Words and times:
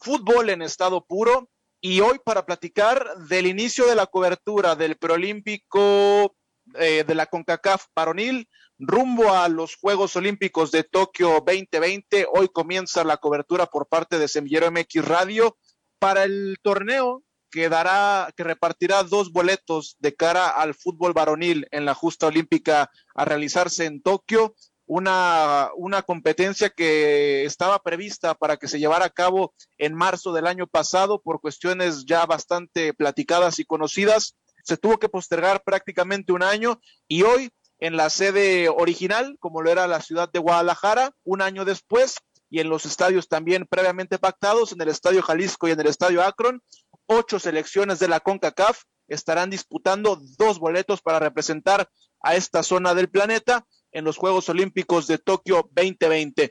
fútbol 0.00 0.50
en 0.50 0.62
estado 0.62 1.04
puro 1.04 1.50
y 1.80 2.00
hoy 2.00 2.18
para 2.24 2.46
platicar 2.46 3.06
del 3.28 3.46
inicio 3.46 3.86
de 3.86 3.94
la 3.94 4.06
cobertura 4.06 4.74
del 4.74 4.96
preolímpico 4.96 6.34
eh, 6.74 7.04
de 7.06 7.14
la 7.14 7.26
CONCACAF 7.26 7.86
Paronil 7.94 8.48
rumbo 8.78 9.32
a 9.34 9.48
los 9.48 9.76
Juegos 9.76 10.16
Olímpicos 10.16 10.70
de 10.70 10.84
Tokio 10.84 11.42
2020. 11.44 12.26
Hoy 12.32 12.48
comienza 12.48 13.04
la 13.04 13.18
cobertura 13.18 13.66
por 13.66 13.88
parte 13.88 14.18
de 14.18 14.28
Semillero 14.28 14.70
MX 14.70 15.04
Radio 15.04 15.58
para 15.98 16.24
el 16.24 16.56
torneo 16.62 17.22
que 17.50 17.68
dará, 17.68 18.32
que 18.36 18.44
repartirá 18.44 19.02
dos 19.02 19.32
boletos 19.32 19.96
de 19.98 20.14
cara 20.14 20.48
al 20.48 20.74
fútbol 20.74 21.12
varonil 21.12 21.66
en 21.72 21.84
la 21.84 21.94
justa 21.94 22.28
olímpica 22.28 22.90
a 23.14 23.24
realizarse 23.24 23.84
en 23.84 24.00
Tokio 24.00 24.54
una, 24.90 25.70
una 25.76 26.02
competencia 26.02 26.68
que 26.68 27.44
estaba 27.44 27.78
prevista 27.78 28.34
para 28.34 28.56
que 28.56 28.66
se 28.66 28.80
llevara 28.80 29.04
a 29.04 29.10
cabo 29.10 29.54
en 29.78 29.94
marzo 29.94 30.32
del 30.32 30.48
año 30.48 30.66
pasado 30.66 31.22
por 31.22 31.40
cuestiones 31.40 32.06
ya 32.06 32.26
bastante 32.26 32.92
platicadas 32.92 33.60
y 33.60 33.64
conocidas. 33.64 34.34
Se 34.64 34.76
tuvo 34.76 34.98
que 34.98 35.08
postergar 35.08 35.62
prácticamente 35.62 36.32
un 36.32 36.42
año 36.42 36.80
y 37.06 37.22
hoy 37.22 37.50
en 37.78 37.96
la 37.96 38.10
sede 38.10 38.68
original, 38.68 39.36
como 39.38 39.62
lo 39.62 39.70
era 39.70 39.86
la 39.86 40.02
ciudad 40.02 40.28
de 40.28 40.40
Guadalajara, 40.40 41.12
un 41.22 41.40
año 41.40 41.64
después, 41.64 42.16
y 42.50 42.58
en 42.58 42.68
los 42.68 42.84
estadios 42.84 43.28
también 43.28 43.68
previamente 43.70 44.18
pactados, 44.18 44.72
en 44.72 44.80
el 44.80 44.88
Estadio 44.88 45.22
Jalisco 45.22 45.68
y 45.68 45.70
en 45.70 45.78
el 45.78 45.86
Estadio 45.86 46.20
Akron, 46.20 46.64
ocho 47.06 47.38
selecciones 47.38 48.00
de 48.00 48.08
la 48.08 48.18
CONCACAF 48.18 48.82
estarán 49.06 49.50
disputando 49.50 50.20
dos 50.36 50.58
boletos 50.58 51.00
para 51.00 51.20
representar 51.20 51.88
a 52.22 52.34
esta 52.34 52.64
zona 52.64 52.94
del 52.94 53.08
planeta 53.08 53.64
en 53.92 54.04
los 54.04 54.16
Juegos 54.16 54.48
Olímpicos 54.48 55.06
de 55.06 55.18
Tokio 55.18 55.68
2020. 55.72 56.50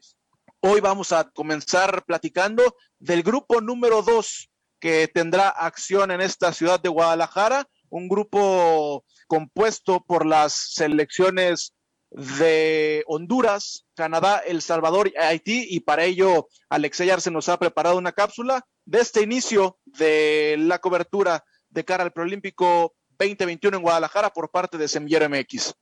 Hoy 0.62 0.82
vamos 0.82 1.12
a 1.12 1.30
comenzar 1.30 2.04
platicando 2.06 2.76
del 3.00 3.24
grupo 3.24 3.62
número 3.62 4.02
dos 4.02 4.50
que 4.80 5.08
tendrá 5.08 5.50
acción 5.50 6.12
en 6.12 6.22
esta 6.22 6.54
ciudad 6.54 6.80
de 6.80 6.90
Guadalajara, 6.90 7.68
un 7.90 8.08
grupo 8.08 9.06
compuesto 9.28 10.04
por 10.06 10.26
las 10.26 10.54
selecciones 10.74 11.74
de 12.12 13.04
Honduras, 13.08 13.86
Canadá, 13.94 14.40
El 14.40 14.62
Salvador 14.62 15.10
y 15.10 15.18
Haití, 15.18 15.68
y 15.70 15.82
para 15.82 16.06
ello 16.06 16.48
Alexey 16.70 17.10
Arce 17.10 17.30
nos 17.30 17.50
ha 17.50 17.60
preparado 17.60 17.98
una 17.98 18.12
cápsula 18.12 18.66
de 18.86 19.00
este 19.00 19.22
inicio 19.22 19.78
de 19.86 20.56
la 20.58 20.80
cobertura 20.80 21.44
de 21.70 21.86
cara 21.86 22.04
al 22.04 22.12
Preolímpico 22.12 22.96
2021 23.20 23.78
en 23.78 23.84
Guadalajara 23.84 24.32
por 24.32 24.50
parte 24.50 24.78
de 24.78 24.88
Semillero 24.88 25.30
MX. 25.30 25.74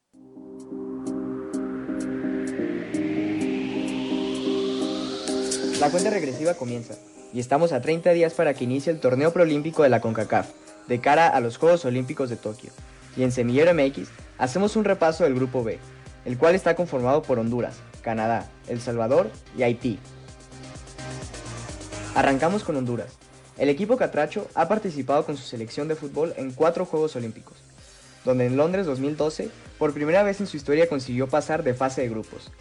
La 5.80 5.92
cuenta 5.92 6.10
regresiva 6.10 6.56
comienza 6.56 6.96
y 7.32 7.40
estamos 7.40 7.72
a 7.72 7.82
30 7.82 8.12
días 8.12 8.34
para 8.34 8.56
que 8.56 8.64
inicie 8.64 8.92
el 8.92 9.00
torneo 9.00 9.32
proolímpico 9.32 9.84
de 9.84 9.90
la 9.90 10.02
CONCACAF 10.02 10.48
de 10.88 11.00
cara 11.00 11.28
a 11.28 11.40
los 11.40 11.58
Juegos 11.58 11.86
Olímpicos 11.86 12.32
de 12.32 12.36
Tokio. 12.36 12.72
Y 13.16 13.22
en 13.22 13.32
Semillero 13.32 13.72
MX 13.76 14.10
hacemos 14.40 14.76
un 14.76 14.86
repaso 14.86 15.24
del 15.24 15.36
grupo 15.36 15.64
B, 15.64 15.78
el 16.26 16.40
cual 16.40 16.56
está 16.56 16.76
conformado 16.76 17.22
por 17.22 17.38
Honduras, 17.38 17.76
Canadá, 18.02 18.50
El 18.68 18.82
Salvador 18.82 19.30
y 19.56 19.62
Haití. 19.62 20.00
Arrancamos 22.16 22.64
con 22.64 22.76
Honduras. 22.76 23.14
El 23.60 23.70
equipo 23.70 23.98
catracho 23.98 24.48
ha 24.56 24.68
participado 24.68 25.28
con 25.28 25.38
su 25.38 25.44
selección 25.44 25.88
de 25.88 25.96
fútbol 25.96 26.34
en 26.38 26.54
cuatro 26.54 26.86
Juegos 26.86 27.16
Olímpicos, 27.16 27.58
donde 28.26 28.48
en 28.48 28.58
Londres 28.58 28.88
2012 28.88 29.52
por 29.78 29.94
primera 29.94 30.24
vez 30.24 30.42
en 30.42 30.48
su 30.48 30.58
historia 30.58 30.90
consiguió 30.90 31.28
pasar 31.28 31.62
de 31.62 31.76
fase 31.76 32.02
de 32.02 32.10
grupos. 32.10 32.52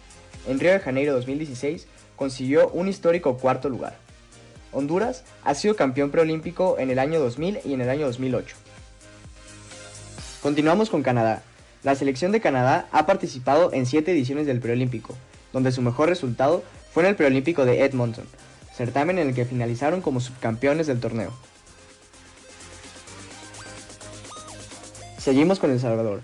En 0.47 0.59
Río 0.59 0.71
de 0.71 0.79
Janeiro 0.79 1.13
2016 1.13 1.87
consiguió 2.17 2.67
un 2.69 2.89
histórico 2.89 3.37
cuarto 3.37 3.69
lugar. 3.69 3.95
Honduras 4.73 5.23
ha 5.45 5.55
sido 5.55 5.77
campeón 5.77 6.11
preolímpico 6.11 6.77
en 6.77 6.89
el 6.89 6.99
año 6.99 7.21
2000 7.21 7.59
y 7.63 7.73
en 7.73 7.79
el 7.79 7.89
año 7.89 8.07
2008. 8.07 8.57
Continuamos 10.41 10.89
con 10.89 11.03
Canadá. 11.03 11.43
La 11.83 11.95
selección 11.95 12.33
de 12.33 12.41
Canadá 12.41 12.89
ha 12.91 13.05
participado 13.05 13.71
en 13.71 13.85
siete 13.85 14.11
ediciones 14.11 14.45
del 14.45 14.59
preolímpico, 14.59 15.15
donde 15.53 15.71
su 15.71 15.81
mejor 15.81 16.09
resultado 16.09 16.63
fue 16.91 17.03
en 17.03 17.09
el 17.09 17.15
preolímpico 17.15 17.63
de 17.63 17.85
Edmonton, 17.85 18.25
certamen 18.73 19.19
en 19.19 19.29
el 19.29 19.35
que 19.35 19.45
finalizaron 19.45 20.01
como 20.01 20.19
subcampeones 20.19 20.87
del 20.87 20.99
torneo. 20.99 21.31
Seguimos 25.17 25.59
con 25.59 25.71
El 25.71 25.79
Salvador. 25.79 26.21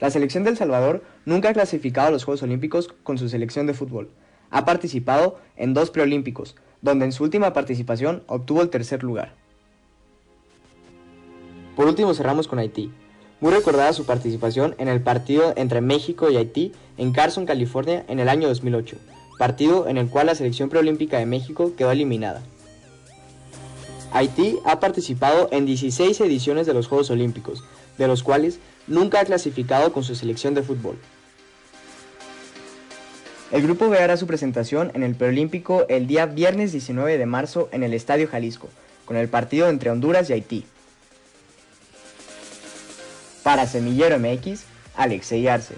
La 0.00 0.10
selección 0.10 0.44
de 0.44 0.50
El 0.50 0.56
Salvador 0.56 1.02
nunca 1.24 1.50
ha 1.50 1.54
clasificado 1.54 2.08
a 2.08 2.10
los 2.10 2.24
Juegos 2.24 2.42
Olímpicos 2.42 2.88
con 3.02 3.18
su 3.18 3.28
selección 3.28 3.66
de 3.66 3.74
fútbol, 3.74 4.10
ha 4.54 4.64
participado 4.64 5.36
en 5.56 5.74
dos 5.74 5.90
preolímpicos, 5.90 6.54
donde 6.80 7.04
en 7.04 7.12
su 7.12 7.24
última 7.24 7.52
participación 7.52 8.22
obtuvo 8.28 8.62
el 8.62 8.70
tercer 8.70 9.02
lugar. 9.02 9.34
Por 11.74 11.88
último 11.88 12.14
cerramos 12.14 12.46
con 12.46 12.60
Haití. 12.60 12.92
Muy 13.40 13.52
recordada 13.52 13.92
su 13.92 14.06
participación 14.06 14.76
en 14.78 14.86
el 14.86 15.02
partido 15.02 15.54
entre 15.56 15.80
México 15.80 16.30
y 16.30 16.36
Haití 16.36 16.72
en 16.98 17.12
Carson, 17.12 17.46
California, 17.46 18.04
en 18.06 18.20
el 18.20 18.28
año 18.28 18.46
2008, 18.46 18.96
partido 19.40 19.88
en 19.88 19.98
el 19.98 20.08
cual 20.08 20.26
la 20.26 20.36
selección 20.36 20.68
preolímpica 20.68 21.18
de 21.18 21.26
México 21.26 21.72
quedó 21.76 21.90
eliminada. 21.90 22.40
Haití 24.12 24.60
ha 24.64 24.78
participado 24.78 25.48
en 25.50 25.66
16 25.66 26.20
ediciones 26.20 26.68
de 26.68 26.74
los 26.74 26.86
Juegos 26.86 27.10
Olímpicos, 27.10 27.64
de 27.98 28.06
los 28.06 28.22
cuales 28.22 28.60
nunca 28.86 29.18
ha 29.18 29.24
clasificado 29.24 29.92
con 29.92 30.04
su 30.04 30.14
selección 30.14 30.54
de 30.54 30.62
fútbol. 30.62 30.96
El 33.54 33.62
grupo 33.62 33.88
B 33.88 33.96
hará 34.00 34.16
su 34.16 34.26
presentación 34.26 34.90
en 34.94 35.04
el 35.04 35.14
preolímpico 35.14 35.86
el 35.88 36.08
día 36.08 36.26
viernes 36.26 36.72
19 36.72 37.16
de 37.18 37.24
marzo 37.24 37.68
en 37.70 37.84
el 37.84 37.94
Estadio 37.94 38.26
Jalisco, 38.26 38.68
con 39.04 39.16
el 39.16 39.28
partido 39.28 39.68
entre 39.68 39.90
Honduras 39.92 40.28
y 40.28 40.32
Haití. 40.32 40.66
Para 43.44 43.68
Semillero 43.68 44.18
MX, 44.18 44.64
Alexei 44.96 45.46
Arce. 45.46 45.76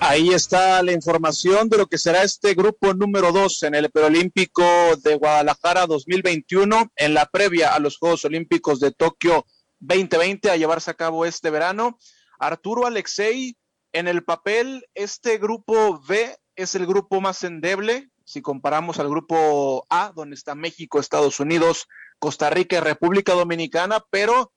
Ahí 0.00 0.30
está 0.30 0.82
la 0.82 0.90
información 0.90 1.68
de 1.68 1.78
lo 1.78 1.86
que 1.86 1.98
será 1.98 2.24
este 2.24 2.54
grupo 2.54 2.94
número 2.94 3.30
2 3.30 3.62
en 3.62 3.76
el 3.76 3.92
Preolímpico 3.92 4.64
de 5.04 5.14
Guadalajara 5.14 5.86
2021, 5.86 6.90
en 6.96 7.14
la 7.14 7.26
previa 7.26 7.76
a 7.76 7.78
los 7.78 7.96
Juegos 7.96 8.24
Olímpicos 8.24 8.80
de 8.80 8.90
Tokio 8.90 9.46
2020 9.78 10.50
a 10.50 10.56
llevarse 10.56 10.90
a 10.90 10.94
cabo 10.94 11.24
este 11.24 11.50
verano. 11.50 11.96
Arturo 12.38 12.86
Alexei, 12.86 13.56
en 13.92 14.08
el 14.08 14.24
papel, 14.24 14.86
este 14.94 15.38
grupo 15.38 16.00
B 16.06 16.36
es 16.56 16.74
el 16.74 16.86
grupo 16.86 17.20
más 17.20 17.44
endeble, 17.44 18.10
si 18.24 18.40
comparamos 18.40 18.98
al 18.98 19.08
grupo 19.08 19.86
A, 19.90 20.12
donde 20.14 20.34
está 20.34 20.54
México, 20.54 20.98
Estados 20.98 21.40
Unidos, 21.40 21.88
Costa 22.18 22.50
Rica 22.50 22.76
y 22.76 22.80
República 22.80 23.34
Dominicana, 23.34 24.04
pero 24.10 24.52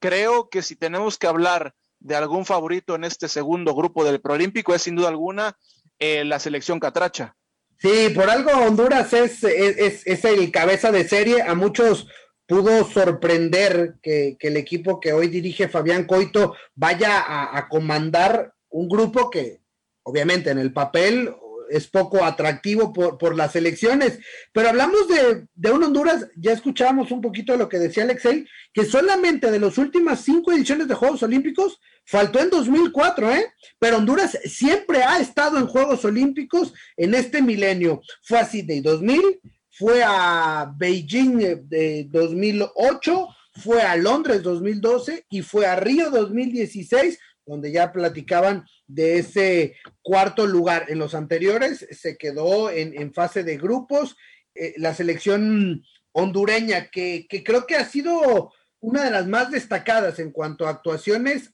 creo 0.00 0.48
que 0.48 0.62
si 0.62 0.76
tenemos 0.76 1.18
que 1.18 1.26
hablar 1.26 1.74
de 2.00 2.16
algún 2.16 2.46
favorito 2.46 2.94
en 2.94 3.04
este 3.04 3.28
segundo 3.28 3.74
grupo 3.74 4.04
del 4.04 4.20
Proolímpico 4.20 4.74
es 4.74 4.82
sin 4.82 4.96
duda 4.96 5.08
alguna 5.08 5.56
eh, 5.98 6.24
la 6.24 6.40
selección 6.40 6.80
catracha. 6.80 7.36
Sí, 7.76 8.10
por 8.14 8.28
algo 8.28 8.50
Honduras 8.50 9.12
es, 9.12 9.42
es, 9.44 10.06
es, 10.06 10.24
el 10.24 10.50
cabeza 10.50 10.92
de 10.92 11.08
serie. 11.08 11.42
A 11.42 11.54
muchos 11.54 12.08
pudo 12.50 12.84
sorprender 12.84 13.94
que, 14.02 14.36
el 14.40 14.56
equipo 14.56 14.98
que 14.98 15.12
hoy 15.12 15.28
dirige 15.28 15.68
Fabián 15.68 16.04
Coito 16.04 16.56
vaya 16.74 17.56
a, 17.56 17.68
comandar 17.68 18.54
un 18.70 18.88
grupo 18.88 19.30
que 19.30 19.60
obviamente 20.02 20.50
en 20.50 20.58
el 20.58 20.72
papel 20.72 21.32
es 21.70 21.86
poco 21.86 22.24
atractivo 22.24 22.92
por, 22.92 23.36
las 23.36 23.54
elecciones. 23.54 24.18
Pero 24.52 24.70
hablamos 24.70 25.06
de, 25.06 25.46
de, 25.54 25.70
un 25.70 25.84
Honduras, 25.84 26.26
ya 26.34 26.50
escuchábamos 26.50 27.12
un 27.12 27.20
poquito 27.20 27.52
de 27.52 27.58
lo 27.58 27.68
que 27.68 27.78
decía 27.78 28.02
Alexei, 28.02 28.44
que 28.74 28.84
solamente 28.84 29.52
de 29.52 29.60
las 29.60 29.78
últimas 29.78 30.24
cinco 30.24 30.50
ediciones 30.50 30.88
de 30.88 30.96
Juegos 30.96 31.22
Olímpicos, 31.22 31.78
faltó 32.04 32.40
en 32.40 32.50
2004, 32.50 33.30
¿eh? 33.30 33.46
Pero 33.78 33.98
Honduras 33.98 34.36
siempre 34.44 35.04
ha 35.04 35.20
estado 35.20 35.56
en 35.58 35.68
Juegos 35.68 36.04
Olímpicos 36.04 36.74
en 36.96 37.14
este 37.14 37.42
milenio. 37.42 38.02
Fue 38.24 38.40
así 38.40 38.62
de 38.62 38.80
2000, 38.80 39.40
fue 39.70 40.02
a 40.04 40.72
Beijing 40.76 41.68
de 41.68 42.06
2008, 42.10 43.28
fue 43.52 43.82
a 43.82 43.96
Londres 43.96 44.42
2012 44.42 45.26
y 45.30 45.42
fue 45.42 45.66
a 45.66 45.76
Río 45.76 46.10
2016, 46.10 47.18
donde 47.46 47.72
ya 47.72 47.92
platicaban 47.92 48.66
de 48.86 49.18
ese 49.18 49.76
cuarto 50.02 50.46
lugar. 50.46 50.86
En 50.88 50.98
los 50.98 51.14
anteriores 51.14 51.86
se 51.90 52.16
quedó 52.16 52.70
en, 52.70 53.12
fase 53.14 53.44
de 53.44 53.56
grupos. 53.56 54.16
Eh, 54.54 54.74
la 54.76 54.94
selección 54.94 55.82
hondureña, 56.12 56.90
que, 56.90 57.26
creo 57.44 57.66
que 57.66 57.76
ha 57.76 57.84
sido 57.84 58.52
una 58.80 59.04
de 59.04 59.10
las 59.10 59.26
más 59.26 59.50
destacadas 59.50 60.18
en 60.18 60.32
cuanto 60.32 60.66
a 60.66 60.70
actuaciones 60.70 61.52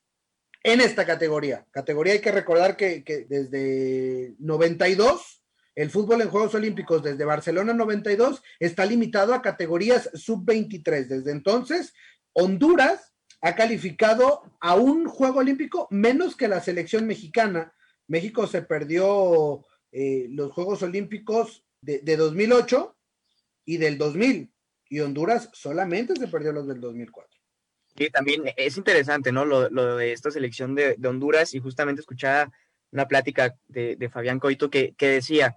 en 0.63 0.81
esta 0.81 1.05
categoría. 1.05 1.67
Categoría 1.71 2.15
hay 2.15 2.21
que 2.21 2.33
recordar 2.33 2.77
que, 2.77 3.05
que 3.05 3.27
desde 3.29 4.35
92 4.39 5.43
el 5.77 5.91
fútbol 5.91 6.23
en 6.23 6.31
Juegos 6.31 6.55
Olímpicos 6.55 7.03
desde 7.03 7.25
Barcelona 7.25 7.75
92 7.75 8.43
está 8.59 8.87
limitado 8.87 9.35
a 9.35 9.43
categorías 9.43 10.11
sub-23. 10.15 11.07
Desde 11.07 11.31
entonces, 11.31 11.93
Honduras 12.33 13.13
ha 13.43 13.55
calificado 13.55 14.43
a 14.61 14.75
un 14.75 15.07
Juego 15.07 15.41
Olímpico 15.41 15.87
menos 15.91 16.35
que 16.35 16.49
la 16.49 16.61
selección 16.61 17.07
mexicana. 17.07 17.75
México 18.09 18.47
se 18.47 18.63
perdió 18.63 19.65
eh, 19.93 20.27
los 20.31 20.51
Juegos 20.53 20.83
Olímpicos 20.83 21.65
de, 21.83 22.17
2008 22.17 22.97
y 23.65 23.77
del 23.77 23.99
2000, 23.99 24.51
y 24.89 25.01
Honduras 25.01 25.51
solamente 25.53 26.17
se 26.17 26.29
perdió 26.29 26.53
los 26.53 26.67
del 26.67 26.81
2004. 26.81 27.31
Sí, 27.97 28.11
también 28.11 28.43
es 28.57 28.77
interesante, 28.77 29.31
¿no? 29.31 29.45
Lo, 29.45 29.97
de 29.97 30.13
esta 30.13 30.31
selección 30.31 30.75
de, 30.75 30.97
Honduras 31.05 31.55
y 31.55 31.61
justamente 31.61 32.01
escuchaba 32.01 32.53
una 32.97 33.09
plática 33.09 33.57
de, 33.69 34.11
Fabián 34.11 34.41
Coito 34.41 34.71
que, 34.71 34.95
decía, 34.99 35.57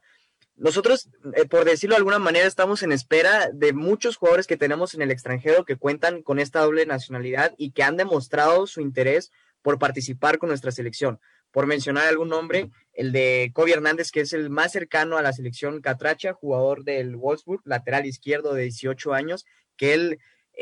nosotros, 0.58 1.10
eh, 1.36 1.46
por 1.46 1.64
decirlo 1.64 1.96
de 1.96 2.00
alguna 2.00 2.20
manera, 2.20 2.46
estamos 2.46 2.84
en 2.84 2.92
espera 2.92 3.50
de 3.54 3.72
muchos 3.72 4.18
jugadores 4.18 4.46
que 4.46 4.58
tenemos 4.58 4.94
en 4.94 5.02
el 5.02 5.10
extranjero 5.10 5.64
que 5.64 5.78
cuentan 5.78 6.22
con 6.22 6.38
esta 6.38 6.60
doble 6.60 6.86
nacionalidad 6.86 7.54
y 7.58 7.72
que 7.72 7.84
han 7.84 7.96
demostrado 7.96 8.68
su 8.68 8.82
interés 8.82 9.32
por 9.62 9.80
participar 9.80 10.38
con 10.38 10.50
nuestra 10.50 10.72
selección. 10.72 11.20
Por 11.52 11.66
mencionar 11.66 12.08
algún 12.08 12.28
nombre, 12.28 12.70
el 12.94 13.14
de 13.14 13.52
Kobe 13.54 13.72
Hernández, 13.72 14.12
que 14.12 14.22
es 14.22 14.34
el 14.34 14.50
más 14.50 14.74
cercano 14.74 15.18
a 15.18 15.22
la 15.22 15.32
selección 15.32 15.82
catracha, 15.82 16.34
jugador 16.34 16.84
del 16.84 17.16
Wolfsburg, 17.16 17.62
lateral 17.64 18.06
izquierdo 18.06 18.54
de 18.54 18.64
18 18.64 19.14
años, 19.14 19.46
que 19.78 19.94
él 19.94 20.20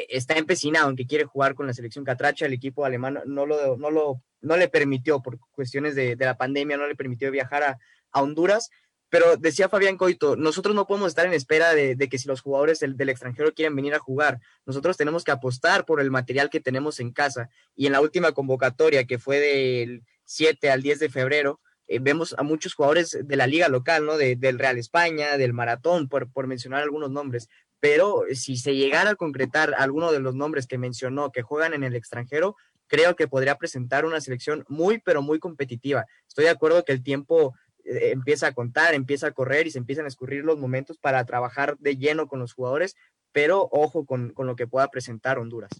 está 0.09 0.37
empecinado 0.37 0.89
en 0.89 0.95
que 0.95 1.07
quiere 1.07 1.25
jugar 1.25 1.55
con 1.55 1.67
la 1.67 1.73
selección 1.73 2.05
catracha. 2.05 2.45
El 2.45 2.53
equipo 2.53 2.85
alemán 2.85 3.19
no, 3.25 3.45
lo, 3.45 3.77
no, 3.77 3.91
lo, 3.91 4.21
no 4.41 4.57
le 4.57 4.67
permitió, 4.67 5.21
por 5.21 5.39
cuestiones 5.51 5.95
de, 5.95 6.15
la 6.17 6.37
pandemia, 6.37 6.77
no 6.77 6.87
le 6.87 6.95
permitió 6.95 7.31
viajar 7.31 7.63
a, 7.63 7.79
a 8.11 8.21
Honduras 8.21 8.69
pero 9.09 9.37
decía 9.37 9.69
Fabián 9.69 9.97
Coito, 9.97 10.35
nosotros 10.35 10.75
no 10.75 10.85
podemos 10.85 11.09
estar 11.09 11.25
en 11.25 11.33
espera 11.33 11.73
de, 11.73 11.95
que 12.09 12.17
si 12.17 12.27
los 12.27 12.41
jugadores 12.41 12.79
del, 12.79 13.09
extranjero 13.09 13.53
quieren 13.53 13.75
venir 13.75 13.93
a 13.93 13.99
jugar, 13.99 14.39
nosotros 14.65 14.97
tenemos 14.97 15.23
que 15.23 15.31
apostar 15.31 15.85
por 15.85 16.01
el 16.01 16.11
material 16.11 16.49
que 16.49 16.59
tenemos 16.59 16.99
en 16.99 17.13
casa. 17.13 17.49
Y 17.75 17.85
en 17.85 17.93
la 17.93 18.01
última 18.01 18.33
convocatoria, 18.33 19.05
que 19.05 19.17
fue 19.17 19.39
del 19.39 20.03
7 20.25 20.69
al 20.71 20.81
10 20.81 20.99
de 20.99 21.09
febrero, 21.09 21.61
eh, 21.87 21.99
vemos 21.99 22.35
a 22.37 22.43
muchos 22.43 22.73
jugadores 22.73 23.17
de 23.23 23.35
la 23.37 23.47
liga 23.47 23.69
local, 23.69 24.05
¿no? 24.05 24.17
del 24.17 24.59
Real 24.59 24.77
España, 24.77 25.37
del 25.37 25.53
Maratón, 25.53 26.09
por, 26.09 26.29
por 26.29 26.47
mencionar 26.47 26.83
algunos 26.83 27.09
nombres. 27.09 27.47
Pero 27.79 28.23
si 28.33 28.57
se 28.57 28.75
llegara 28.75 29.11
a 29.11 29.15
concretar 29.15 29.75
alguno 29.77 30.11
de 30.11 30.19
los 30.19 30.35
nombres 30.35 30.67
que 30.67 30.77
mencionó 30.77 31.31
que 31.31 31.43
juegan 31.43 31.73
en 31.73 31.83
el 31.83 31.95
extranjero, 31.95 32.55
creo 32.87 33.15
que 33.15 33.27
podría 33.27 33.57
presentar 33.57 34.05
una 34.05 34.21
selección 34.21 34.65
muy, 34.67 34.99
pero 34.99 35.21
muy 35.21 35.39
competitiva. 35.39 36.05
Estoy 36.27 36.45
de 36.45 36.51
acuerdo 36.51 36.83
que 36.83 36.93
el 36.93 37.03
tiempo 37.03 37.53
eh, 37.87 38.11
empieza 38.11 38.47
a 38.47 38.53
contar, 38.53 38.93
empieza 38.93 39.27
a 39.27 39.31
correr 39.31 39.67
y 39.67 39.71
se 39.71 39.79
empiezan 39.79 40.05
a 40.05 40.09
escurrir 40.09 40.43
los 40.43 40.57
momentos 40.57 40.97
para 40.97 41.23
trabajar 41.25 41.77
de 41.79 41.97
lleno 41.97 42.27
con 42.27 42.39
los 42.39 42.53
jugadores, 42.53 42.95
pero 43.31 43.69
ojo 43.71 44.05
con, 44.05 44.33
lo 44.37 44.55
que 44.55 44.67
pueda 44.67 44.87
presentar 44.89 45.39
Honduras. 45.39 45.71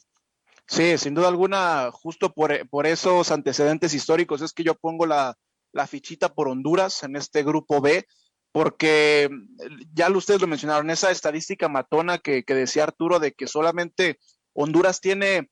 Sí, 0.68 0.98
sin 0.98 1.16
duda 1.16 1.28
alguna, 1.28 1.92
justo 1.92 2.34
por, 2.34 2.88
esos 2.88 3.32
antecedentes 3.32 3.94
históricos 3.94 4.42
es 4.42 4.54
que 4.54 4.64
yo 4.64 4.76
pongo 4.76 5.06
la, 5.06 5.38
fichita 5.88 6.34
por 6.34 6.48
Honduras 6.48 7.04
en 7.04 7.16
este 7.16 7.44
grupo 7.44 7.82
B, 7.82 8.06
porque 8.58 9.30
ya 9.94 10.10
ustedes 10.10 10.42
lo 10.42 10.48
mencionaron, 10.48 10.90
esa 10.90 11.12
estadística 11.12 11.70
matona 11.70 12.18
que, 12.18 12.44
decía 12.48 12.86
Arturo 12.86 13.20
de 13.20 13.34
que 13.34 13.46
solamente 13.46 14.18
Honduras 14.54 15.00
tiene 15.00 15.52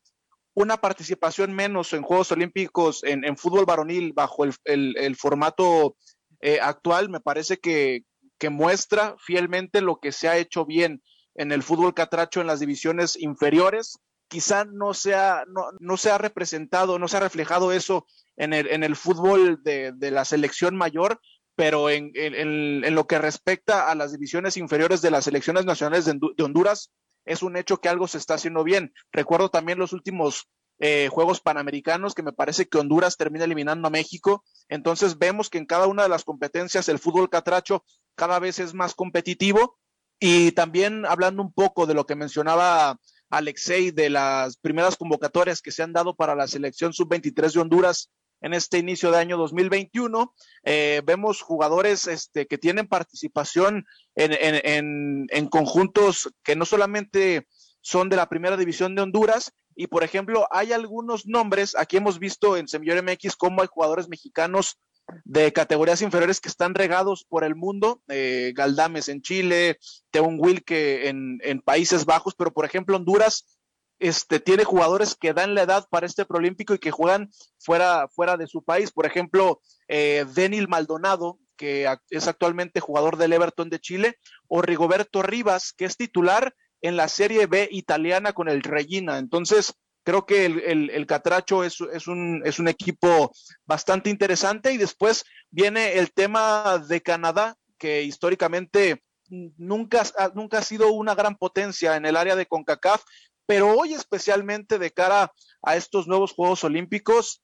una 0.55 0.77
participación 0.77 1.53
menos 1.53 1.93
en 1.93 2.01
Juegos 2.01 2.31
Olímpicos 2.31 3.03
en, 3.03 3.37
fútbol 3.37 3.65
varonil 3.65 4.13
bajo 4.13 4.43
el 4.43 5.15
formato 5.15 5.97
eh, 6.41 6.59
actual 6.59 7.09
me 7.09 7.19
parece 7.19 7.57
que, 7.57 8.03
muestra 8.49 9.15
fielmente 9.19 9.81
lo 9.81 9.99
que 9.99 10.11
se 10.11 10.27
ha 10.27 10.37
hecho 10.37 10.65
bien 10.65 11.01
en 11.35 11.51
el 11.51 11.63
fútbol 11.63 11.95
catracho 11.95 12.41
en 12.41 12.47
las 12.47 12.59
divisiones 12.59 13.15
inferiores. 13.19 13.99
Quizá 14.27 14.65
no 14.65 14.93
se 14.93 15.15
ha, 15.15 15.45
no, 15.79 15.97
se 15.97 16.11
ha 16.11 16.17
representado, 16.19 16.99
no 16.99 17.07
se 17.07 17.17
ha 17.17 17.21
reflejado 17.21 17.71
eso 17.71 18.05
en 18.35 18.53
el, 18.53 18.67
en 18.67 18.83
el 18.83 18.95
fútbol 18.95 19.63
de, 19.63 19.93
la 19.99 20.25
selección 20.25 20.75
mayor, 20.75 21.19
pero 21.55 21.89
en, 21.89 22.81
lo 22.93 23.07
que 23.07 23.19
respecta 23.19 23.89
a 23.89 23.95
las 23.95 24.11
divisiones 24.11 24.57
inferiores 24.57 25.01
de 25.01 25.11
las 25.11 25.25
selecciones 25.25 25.65
nacionales 25.65 26.05
de, 26.05 26.43
Honduras, 26.43 26.91
es 27.25 27.41
un 27.41 27.57
hecho 27.57 27.77
que 27.77 27.89
algo 27.89 28.07
se 28.07 28.17
está 28.17 28.35
haciendo 28.35 28.63
bien. 28.63 28.93
Recuerdo 29.11 29.49
también 29.49 29.79
los 29.79 29.93
últimos 29.93 30.49
eh, 30.79 31.07
Juegos 31.09 31.39
Panamericanos, 31.39 32.13
que 32.13 32.23
me 32.23 32.33
parece 32.33 32.67
que 32.67 32.77
Honduras 32.77 33.17
termina 33.17 33.45
eliminando 33.45 33.87
a 33.87 33.91
México. 33.91 34.43
Entonces 34.69 35.17
vemos 35.17 35.49
que 35.49 35.57
en 35.57 35.65
cada 35.65 35.87
una 35.87 36.03
de 36.03 36.09
las 36.09 36.23
competencias 36.23 36.89
el 36.89 36.99
fútbol 36.99 37.29
catracho 37.29 37.83
cada 38.15 38.39
vez 38.39 38.59
es 38.59 38.73
más 38.73 38.93
competitivo. 38.93 39.77
Y 40.19 40.51
también 40.51 41.05
hablando 41.05 41.41
un 41.41 41.53
poco 41.53 41.85
de 41.85 41.93
lo 41.93 42.05
que 42.05 42.15
mencionaba 42.15 42.99
Alexei, 43.29 43.91
de 43.91 44.09
las 44.09 44.57
primeras 44.57 44.97
convocatorias 44.97 45.61
que 45.61 45.71
se 45.71 45.83
han 45.83 45.93
dado 45.93 46.15
para 46.15 46.35
la 46.35 46.47
selección 46.47 46.93
sub-23 46.93 47.53
de 47.53 47.59
Honduras 47.59 48.11
en 48.41 48.53
este 48.53 48.77
inicio 48.77 49.11
de 49.11 49.17
año 49.17 49.37
2021. 49.37 50.33
Eh, 50.63 51.01
vemos 51.05 51.41
jugadores 51.41 52.07
este, 52.07 52.47
que 52.47 52.57
tienen 52.57 52.87
participación 52.87 53.85
en, 54.15 54.33
en, 54.33 55.27
en, 55.29 55.47
conjuntos 55.47 56.29
que 56.43 56.55
no 56.55 56.65
solamente 56.65 57.47
son 57.81 58.09
de 58.09 58.15
la 58.15 58.29
primera 58.29 58.57
división 58.57 58.95
de 58.95 59.01
Honduras, 59.01 59.53
y 59.75 59.87
por 59.87 60.03
ejemplo, 60.03 60.47
hay 60.51 60.71
algunos 60.71 61.27
nombres, 61.27 61.75
aquí 61.75 61.97
hemos 61.97 62.17
visto 62.17 62.55
en 62.55 62.67
Semillor 62.67 63.03
MX 63.03 63.35
cómo 63.35 63.61
hay 63.61 63.67
jugadores 63.67 64.07
mexicanos 64.07 64.79
de 65.23 65.53
categorías 65.53 66.01
inferiores 66.01 66.41
que 66.41 66.49
están 66.49 66.73
regados 66.73 67.25
por 67.27 67.43
el 67.43 67.55
mundo, 67.55 68.01
eh, 68.07 68.53
Galdames 68.55 69.09
en 69.09 69.21
Chile, 69.21 69.77
Teun 70.11 70.37
Wilke 70.39 71.09
en, 71.09 71.39
en 71.43 71.61
Países 71.61 72.05
Bajos, 72.05 72.33
pero 72.35 72.53
por 72.53 72.65
ejemplo 72.65 72.95
Honduras 72.95 73.54
este, 73.99 74.39
tiene 74.39 74.63
jugadores 74.63 75.15
que 75.15 75.33
dan 75.33 75.55
la 75.55 75.63
edad 75.63 75.87
para 75.89 76.05
este 76.05 76.25
preolímpico 76.25 76.73
y 76.73 76.79
que 76.79 76.91
juegan 76.91 77.29
fuera, 77.59 78.07
fuera 78.09 78.37
de 78.37 78.47
su 78.47 78.63
país. 78.63 78.91
Por 78.91 79.05
ejemplo, 79.05 79.61
eh, 79.87 80.25
Denil 80.33 80.67
Maldonado, 80.67 81.39
que 81.55 81.87
es 82.09 82.27
actualmente 82.27 82.79
jugador 82.79 83.17
del 83.17 83.33
Everton 83.33 83.69
de 83.69 83.79
Chile, 83.79 84.17
o 84.47 84.61
Rigoberto 84.61 85.21
Rivas, 85.21 85.73
que 85.73 85.85
es 85.85 85.95
titular 85.95 86.53
en 86.81 86.97
la 86.97 87.07
Serie 87.07 87.47
B 87.47 87.67
italiana 87.71 88.33
con 88.33 88.49
el 88.49 88.61
Regina. 88.61 89.17
Entonces, 89.17 89.73
creo 90.03 90.25
que 90.25 90.45
el, 90.45 91.05
Catracho 91.07 91.63
es, 91.63 91.79
un, 91.79 92.41
es 92.45 92.59
un 92.59 92.67
equipo 92.67 93.31
bastante 93.65 94.09
interesante 94.09 94.71
y 94.71 94.77
después 94.77 95.25
viene 95.49 95.97
el 95.97 96.11
tema 96.11 96.83
de 96.87 97.01
Canadá, 97.01 97.55
que 97.77 98.03
históricamente 98.03 99.01
nunca, 99.29 100.03
nunca 100.35 100.59
ha 100.59 100.61
sido 100.61 100.91
una 100.91 101.15
gran 101.15 101.35
potencia 101.35 101.95
en 101.95 102.05
el 102.05 102.17
área 102.17 102.35
de 102.35 102.45
CONCACAF, 102.45 103.03
pero 103.45 103.77
hoy 103.77 103.93
especialmente 103.93 104.79
de 104.79 104.91
cara 104.91 105.31
a 105.61 105.75
estos 105.75 106.07
nuevos 106.07 106.33
Juegos 106.33 106.63
Olímpicos, 106.63 107.41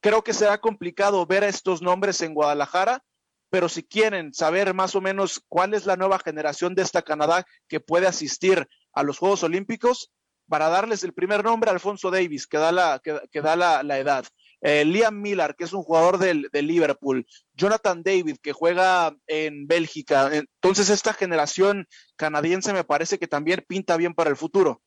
creo 0.00 0.22
que 0.22 0.34
será 0.34 0.58
complicado 0.60 1.24
ver 1.26 1.44
a 1.44 1.48
estos 1.48 1.82
nombres 1.82 2.20
en 2.22 2.34
Guadalajara 2.34 3.02
pero 3.52 3.68
si 3.68 3.82
quieren 3.82 4.32
saber 4.32 4.72
más 4.72 4.94
o 4.94 5.02
menos 5.02 5.44
cuál 5.46 5.74
es 5.74 5.84
la 5.84 5.96
nueva 5.96 6.18
generación 6.18 6.74
de 6.74 6.80
esta 6.80 7.02
Canadá 7.02 7.44
que 7.68 7.80
puede 7.80 8.06
asistir 8.06 8.66
a 8.94 9.02
los 9.02 9.18
Juegos 9.18 9.42
Olímpicos, 9.42 10.10
para 10.48 10.70
darles 10.70 11.04
el 11.04 11.12
primer 11.12 11.44
nombre, 11.44 11.70
Alfonso 11.70 12.10
Davis, 12.10 12.46
que 12.46 12.56
da 12.56 12.72
la, 12.72 13.00
que, 13.02 13.40
da 13.42 13.56
la, 13.56 13.98
edad. 13.98 14.24
Eh, 14.62 14.86
Liam 14.86 15.20
Miller, 15.20 15.54
que 15.54 15.64
es 15.64 15.72
un 15.74 15.82
jugador 15.82 16.16
del, 16.16 16.48
Liverpool. 16.50 17.26
Jonathan 17.52 18.02
David, 18.02 18.36
que 18.42 18.52
juega 18.52 19.14
en 19.26 19.66
Bélgica. 19.66 20.30
Entonces, 20.32 20.88
esta 20.88 21.12
generación 21.12 21.86
canadiense 22.16 22.72
me 22.72 22.84
parece 22.84 23.18
que 23.18 23.28
también 23.28 23.64
pinta 23.68 23.98
bien 23.98 24.14
para 24.14 24.30
el 24.30 24.36
futuro. 24.36 24.80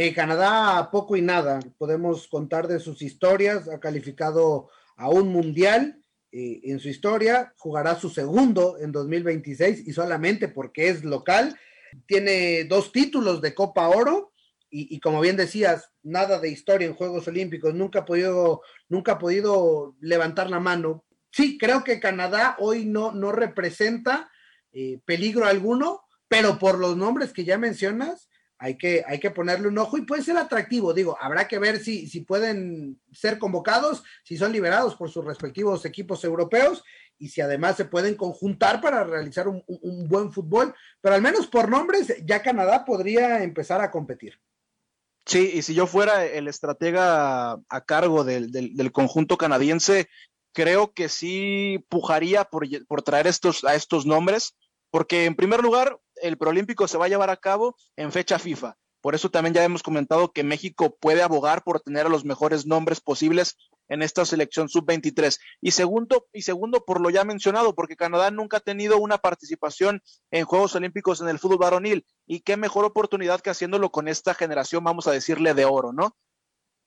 Eh, 0.00 0.14
Canadá, 0.14 0.90
poco 0.92 1.16
y 1.16 1.22
nada. 1.22 1.58
Podemos 1.76 2.28
contar 2.28 2.68
de 2.68 2.78
sus 2.78 3.02
historias. 3.02 3.68
Ha 3.68 3.80
calificado 3.80 4.70
a 4.96 5.08
un 5.08 5.32
mundial 5.32 6.00
eh, 6.30 6.60
en 6.62 6.78
su 6.78 6.88
historia, 6.88 7.52
jugará 7.56 7.96
su 7.96 8.08
segundo 8.08 8.78
en 8.78 8.92
2026 8.92 9.88
y 9.88 9.92
solamente 9.92 10.46
porque 10.46 10.88
es 10.88 11.02
local. 11.02 11.58
Tiene 12.06 12.62
dos 12.62 12.92
títulos 12.92 13.42
de 13.42 13.56
Copa 13.56 13.88
Oro 13.88 14.32
y, 14.70 15.00
como 15.00 15.20
bien 15.20 15.36
decías, 15.36 15.90
nada 16.04 16.38
de 16.38 16.50
historia 16.50 16.86
en 16.86 16.94
Juegos 16.94 17.26
Olímpicos, 17.26 17.74
nunca 17.74 18.00
ha 18.00 18.04
podido, 18.04 18.62
nunca 18.88 19.12
ha 19.14 19.18
podido 19.18 19.96
levantar 20.00 20.48
la 20.48 20.60
mano. 20.60 21.06
Sí, 21.32 21.58
creo 21.58 21.82
que 21.82 21.98
Canadá 21.98 22.54
hoy 22.60 22.84
no, 22.84 23.10
no 23.10 23.32
representa 23.32 24.30
eh, 24.70 25.00
peligro 25.04 25.44
alguno, 25.44 26.02
pero 26.28 26.56
por 26.60 26.78
los 26.78 26.96
nombres 26.96 27.32
que 27.32 27.44
ya 27.44 27.58
mencionas, 27.58 28.28
hay 28.58 28.76
que, 28.76 29.04
hay 29.06 29.20
que 29.20 29.30
ponerle 29.30 29.68
un 29.68 29.78
ojo 29.78 29.96
y 29.96 30.02
puede 30.02 30.22
ser 30.22 30.36
atractivo. 30.36 30.92
Digo, 30.92 31.16
habrá 31.20 31.46
que 31.46 31.58
ver 31.58 31.78
si, 31.78 32.08
si 32.08 32.20
pueden 32.20 33.00
ser 33.12 33.38
convocados, 33.38 34.02
si 34.24 34.36
son 34.36 34.52
liberados 34.52 34.96
por 34.96 35.10
sus 35.10 35.24
respectivos 35.24 35.84
equipos 35.84 36.24
europeos 36.24 36.82
y 37.18 37.28
si 37.28 37.40
además 37.40 37.76
se 37.76 37.84
pueden 37.84 38.16
conjuntar 38.16 38.80
para 38.80 39.04
realizar 39.04 39.46
un, 39.48 39.62
buen 40.08 40.32
fútbol. 40.32 40.74
Pero 41.00 41.14
al 41.14 41.22
menos 41.22 41.46
por 41.46 41.68
nombres, 41.68 42.14
ya 42.24 42.42
Canadá 42.42 42.84
podría 42.84 43.42
empezar 43.42 43.80
a 43.80 43.90
competir. 43.90 44.40
Sí, 45.24 45.52
y 45.54 45.62
si 45.62 45.74
yo 45.74 45.86
fuera 45.86 46.24
el 46.24 46.48
estratega 46.48 47.52
a 47.68 47.84
cargo 47.86 48.24
del, 48.24 48.50
del, 48.50 48.92
conjunto 48.92 49.36
canadiense, 49.36 50.08
creo 50.54 50.92
que 50.94 51.08
sí 51.08 51.84
pujaría 51.90 52.44
por, 52.44 52.66
por 52.86 53.02
traer 53.02 53.26
estos, 53.26 53.62
a 53.64 53.74
estos 53.74 54.06
nombres, 54.06 54.56
porque 54.90 55.26
en 55.26 55.36
primer 55.36 55.60
lugar, 55.60 55.98
el 56.22 56.38
Proolímpico 56.38 56.88
se 56.88 56.98
va 56.98 57.06
a 57.06 57.08
llevar 57.08 57.30
a 57.30 57.36
cabo 57.36 57.76
en 57.96 58.12
fecha 58.12 58.38
FIFA. 58.38 58.76
Por 59.00 59.14
eso 59.14 59.30
también 59.30 59.54
ya 59.54 59.64
hemos 59.64 59.82
comentado 59.82 60.32
que 60.32 60.42
México 60.42 60.96
puede 61.00 61.22
abogar 61.22 61.62
por 61.62 61.80
tener 61.80 62.06
a 62.06 62.08
los 62.08 62.24
mejores 62.24 62.66
nombres 62.66 63.00
posibles 63.00 63.56
en 63.88 64.02
esta 64.02 64.24
selección 64.24 64.68
sub-23. 64.68 65.38
Y 65.60 65.70
segundo, 65.70 66.26
y 66.32 66.42
segundo, 66.42 66.84
por 66.84 67.00
lo 67.00 67.08
ya 67.08 67.24
mencionado, 67.24 67.74
porque 67.74 67.96
Canadá 67.96 68.30
nunca 68.30 68.58
ha 68.58 68.60
tenido 68.60 68.98
una 68.98 69.18
participación 69.18 70.02
en 70.30 70.44
Juegos 70.44 70.74
Olímpicos 70.74 71.20
en 71.20 71.28
el 71.28 71.38
fútbol 71.38 71.58
varonil. 71.58 72.06
Y 72.26 72.40
qué 72.40 72.56
mejor 72.56 72.84
oportunidad 72.84 73.40
que 73.40 73.50
haciéndolo 73.50 73.90
con 73.90 74.08
esta 74.08 74.34
generación, 74.34 74.84
vamos 74.84 75.06
a 75.06 75.12
decirle, 75.12 75.54
de 75.54 75.64
oro, 75.64 75.92
¿no? 75.92 76.16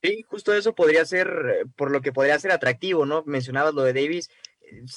Sí, 0.03 0.23
justo 0.27 0.53
eso 0.53 0.73
podría 0.73 1.05
ser, 1.05 1.27
eh, 1.27 1.65
por 1.75 1.91
lo 1.91 2.01
que 2.01 2.11
podría 2.11 2.39
ser 2.39 2.51
atractivo, 2.51 3.05
¿no? 3.05 3.23
Mencionabas 3.25 3.73
lo 3.73 3.83
de 3.83 3.93
Davis, 3.93 4.29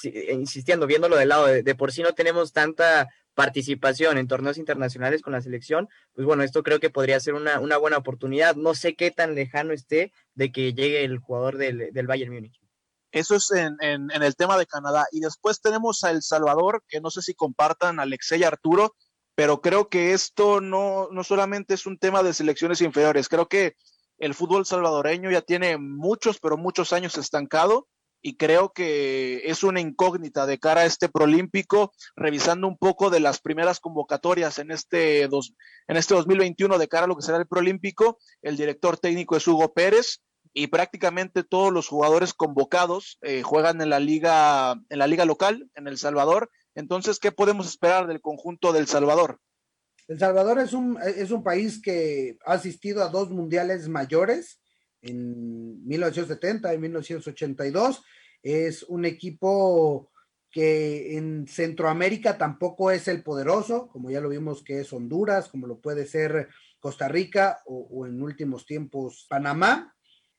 eh, 0.03 0.33
insistiendo, 0.33 0.87
viéndolo 0.87 1.15
del 1.15 1.29
lado, 1.29 1.45
de 1.47 1.75
por 1.75 1.91
sí 1.91 2.01
no 2.01 2.13
tenemos 2.13 2.53
tanta 2.53 3.07
participación 3.35 4.17
en 4.17 4.27
torneos 4.27 4.57
internacionales 4.57 5.21
con 5.21 5.33
la 5.33 5.41
selección, 5.41 5.89
pues 6.13 6.25
bueno, 6.25 6.43
esto 6.43 6.63
creo 6.63 6.79
que 6.79 6.89
podría 6.89 7.19
ser 7.19 7.35
una, 7.35 7.59
una 7.59 7.77
buena 7.77 7.97
oportunidad. 7.97 8.55
No 8.55 8.73
sé 8.73 8.95
qué 8.95 9.11
tan 9.11 9.35
lejano 9.35 9.73
esté 9.73 10.11
de 10.33 10.51
que 10.51 10.73
llegue 10.73 11.03
el 11.03 11.19
jugador 11.19 11.57
del, 11.57 11.91
del 11.93 12.07
Bayern 12.07 12.33
Múnich. 12.33 12.59
Eso 13.11 13.35
es 13.35 13.51
en, 13.51 13.77
en, 13.81 14.09
el 14.11 14.35
tema 14.35 14.57
de 14.57 14.65
Canadá. 14.65 15.05
Y 15.11 15.19
después 15.19 15.61
tenemos 15.61 16.03
a 16.03 16.11
El 16.11 16.21
Salvador, 16.21 16.83
que 16.87 16.99
no 16.99 17.09
sé 17.09 17.21
si 17.21 17.33
compartan 17.33 17.99
Alexei 17.99 18.41
y 18.41 18.43
Arturo, 18.43 18.95
pero 19.35 19.61
creo 19.61 19.89
que 19.89 20.13
esto 20.13 20.59
no, 20.59 21.09
no 21.11 21.23
solamente 21.23 21.73
es 21.73 21.85
un 21.85 21.97
tema 21.97 22.23
de 22.23 22.33
selecciones 22.33 22.81
inferiores, 22.81 23.29
creo 23.29 23.47
que 23.47 23.75
el 24.17 24.33
fútbol 24.33 24.65
salvadoreño 24.65 25.29
ya 25.29 25.41
tiene 25.41 25.77
muchos, 25.77 26.39
pero 26.39 26.57
muchos 26.57 26.93
años 26.93 27.17
estancado 27.17 27.87
y 28.21 28.37
creo 28.37 28.73
que 28.73 29.43
es 29.45 29.63
una 29.63 29.81
incógnita 29.81 30.45
de 30.45 30.57
cara 30.57 30.81
a 30.81 30.85
este 30.85 31.09
prolímpico, 31.09 31.93
revisando 32.15 32.67
un 32.67 32.77
poco 32.77 33.09
de 33.09 33.19
las 33.19 33.39
primeras 33.39 33.79
convocatorias 33.79 34.57
en 34.59 34.71
este, 34.71 35.27
dos, 35.27 35.53
en 35.87 35.97
este 35.97 36.15
2021 36.15 36.77
de 36.77 36.87
cara 36.87 37.05
a 37.05 37.07
lo 37.07 37.15
que 37.15 37.21
será 37.21 37.37
el 37.37 37.47
prolímpico. 37.47 38.17
El 38.41 38.57
director 38.57 38.97
técnico 38.97 39.35
es 39.37 39.47
Hugo 39.47 39.73
Pérez 39.73 40.21
y 40.53 40.67
prácticamente 40.67 41.43
todos 41.43 41.71
los 41.71 41.87
jugadores 41.87 42.33
convocados 42.33 43.19
eh, 43.21 43.43
juegan 43.43 43.81
en 43.81 43.89
la 43.89 43.99
liga, 43.99 44.73
en 44.89 44.99
la 44.99 45.05
liga 45.05 45.25
local, 45.25 45.69
en 45.75 45.87
El 45.87 45.97
Salvador. 45.97 46.49
Entonces, 46.73 47.19
¿qué 47.19 47.31
podemos 47.31 47.67
esperar 47.67 48.07
del 48.07 48.21
conjunto 48.21 48.73
del 48.73 48.87
Salvador? 48.87 49.39
El 50.07 50.17
Salvador 50.17 50.59
es 50.59 50.73
un, 50.73 50.97
es 51.03 51.31
un 51.31 51.43
país 51.43 51.81
que 51.81 52.37
ha 52.45 52.53
asistido 52.53 53.03
a 53.03 53.09
dos 53.09 53.29
mundiales 53.31 53.87
mayores 53.89 54.59
en 55.05 55.85
1970 55.87 56.73
y 56.73 56.77
1982. 56.77 58.03
Es 58.41 58.83
un 58.83 59.05
equipo 59.05 60.11
que 60.51 61.17
en 61.17 61.47
Centroamérica 61.47 62.37
tampoco 62.37 62.89
es 62.89 63.07
el 63.07 63.23
poderoso, 63.23 63.89
como 63.89 64.09
ya 64.09 64.21
lo 64.21 64.29
vimos 64.29 64.63
que 64.63 64.79
es 64.79 64.93
Honduras, 64.93 65.49
como 65.49 65.67
lo 65.67 65.79
puede 65.79 66.05
ser 66.05 66.47
Costa 66.79 67.07
Rica 67.07 67.61
o, 67.65 68.05
en 68.05 68.21
últimos 68.21 68.65
tiempos 68.65 69.25
Panamá. 69.29 69.93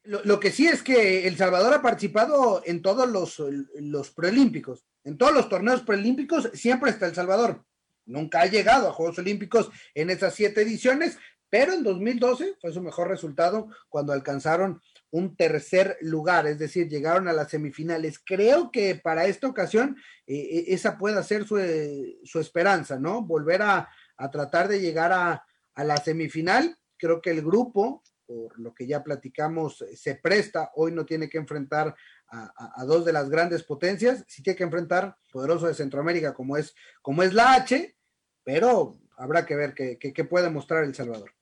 Lo, 0.05 0.39
que 0.39 0.53
sí 0.53 0.69
es 0.69 0.83
que 0.83 1.27
El 1.27 1.37
Salvador 1.37 1.75
ha 1.75 1.83
participado 1.83 2.63
en 2.65 2.81
todos 2.81 3.11
los, 3.11 3.43
los 3.81 4.11
preolímpicos, 4.13 4.87
en 5.05 5.19
todos 5.19 5.35
los 5.35 5.49
torneos 5.49 5.83
preolímpicos 5.83 6.49
siempre 6.55 6.91
está 6.91 7.07
El 7.07 7.15
Salvador. 7.15 7.65
Nunca 8.07 8.41
ha 8.41 8.47
llegado 8.47 8.89
a 8.89 8.93
Juegos 8.93 9.19
Olímpicos 9.19 9.69
en 9.95 10.11
esas 10.11 10.33
siete 10.33 10.63
ediciones, 10.63 11.19
pero 11.49 11.73
en 11.73 11.83
2012 11.83 12.57
fue 12.61 12.73
su 12.73 12.83
mejor 12.83 13.09
resultado 13.09 13.69
cuando 13.89 14.13
alcanzaron 14.13 14.81
un 15.11 15.37
tercer 15.37 15.97
lugar, 16.01 16.47
es 16.47 16.59
decir, 16.59 16.89
llegaron 16.89 17.29
a 17.29 17.33
las 17.33 17.51
semifinales. 17.51 18.19
Creo 18.19 18.71
que 18.71 18.97
para 18.97 19.27
esta 19.27 19.47
ocasión 19.47 19.97
eh, 20.27 20.37
eh, 20.37 20.65
esa 20.69 20.99
puede 20.99 21.23
ser 21.23 21.47
su, 21.47 21.59
eh, 21.59 22.19
su, 22.25 22.41
esperanza, 22.41 22.99
¿no? 22.99 23.23
Volver 23.23 23.63
a, 23.63 23.89
tratar 24.33 24.69
de 24.69 24.81
llegar 24.81 25.13
a, 25.13 25.45
la 25.77 25.97
semifinal. 25.99 26.77
Creo 26.97 27.21
que 27.21 27.31
el 27.31 27.43
grupo, 27.43 28.03
por 28.27 28.59
lo 28.59 28.75
que 28.75 28.87
ya 28.87 29.05
platicamos, 29.05 29.85
se 29.95 30.17
presta. 30.17 30.73
Hoy 30.75 30.93
no 30.93 31.07
tiene 31.07 31.29
que 31.29 31.39
enfrentar 31.39 31.95
a, 32.29 32.81
a 32.81 32.85
dos 32.85 33.05
de 33.05 33.13
las 33.13 33.31
grandes 33.31 33.63
potencias, 33.63 34.25
sí 34.27 34.43
tiene 34.43 34.57
que 34.57 34.65
enfrentar 34.65 35.17
poderoso 35.31 35.67
de 35.67 35.75
Centroamérica 35.75 36.35
como 36.35 36.57
es, 36.57 36.75
como 37.01 37.23
es 37.23 37.33
la 37.33 37.55
H, 37.55 37.97
pero 38.43 38.99
habrá 39.17 39.47
que 39.47 39.57
ver 39.57 39.75
qué, 39.75 40.25
puede 40.25 40.51
mostrar 40.51 40.85
El 40.85 40.95
Salvador. 40.95 41.33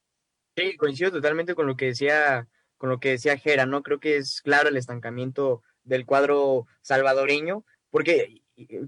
Sí, 0.56 0.76
coincido 0.76 1.10
totalmente 1.10 1.54
con 1.54 1.66
lo 1.66 1.76
que 1.76 1.86
decía, 1.86 2.48
con 2.78 2.88
lo 2.88 3.00
que 3.00 3.10
decía 3.10 3.36
Jera, 3.36 3.66
¿no? 3.66 3.82
Creo 3.82 3.98
que 4.00 4.16
es 4.16 4.40
claro 4.42 4.68
el 4.68 4.76
estancamiento 4.76 5.62
del 5.82 6.06
cuadro 6.06 6.66
salvadoreño, 6.82 7.64
porque 7.90 8.42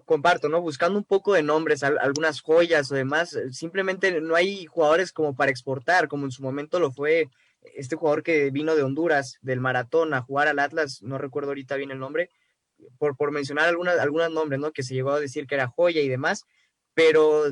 comparto, 0.05 0.49
¿no? 0.49 0.61
Buscando 0.61 0.99
un 0.99 1.05
poco 1.05 1.35
de 1.35 1.43
nombres, 1.43 1.83
algunas 1.83 2.41
joyas 2.41 2.91
o 2.93 2.95
demás, 2.95 3.37
simplemente 3.51 4.21
no 4.21 4.37
hay 4.37 4.67
jugadores 4.67 5.13
como 5.13 5.35
para 5.35 5.51
exportar, 5.51 6.09
como 6.09 6.25
en 6.25 6.31
su 6.31 6.43
momento 6.43 6.79
lo 6.79 6.93
fue 6.93 7.29
este 7.75 7.97
jugador 7.97 8.23
que 8.23 8.51
vino 8.53 8.77
de 8.77 8.85
Honduras, 8.85 9.39
del 9.43 9.61
maratón, 9.61 10.15
a 10.15 10.23
jugar 10.23 10.47
al 10.47 10.61
Atlas, 10.61 11.03
no 11.03 11.19
recuerdo 11.19 11.51
ahorita 11.51 11.75
bien 11.75 11.91
el 11.91 11.99
nombre, 11.99 12.31
por, 12.99 13.17
por 13.17 13.33
mencionar 13.33 13.69
algunas, 13.69 13.99
algunos 13.99 14.31
nombres, 14.31 14.61
¿no? 14.61 14.71
Que 14.71 14.85
se 14.85 14.95
llegó 14.95 15.11
a 15.11 15.21
decir 15.21 15.49
que 15.49 15.57
era 15.57 15.67
joya 15.67 16.01
y 16.01 16.09
demás, 16.09 16.45
pero 16.97 17.45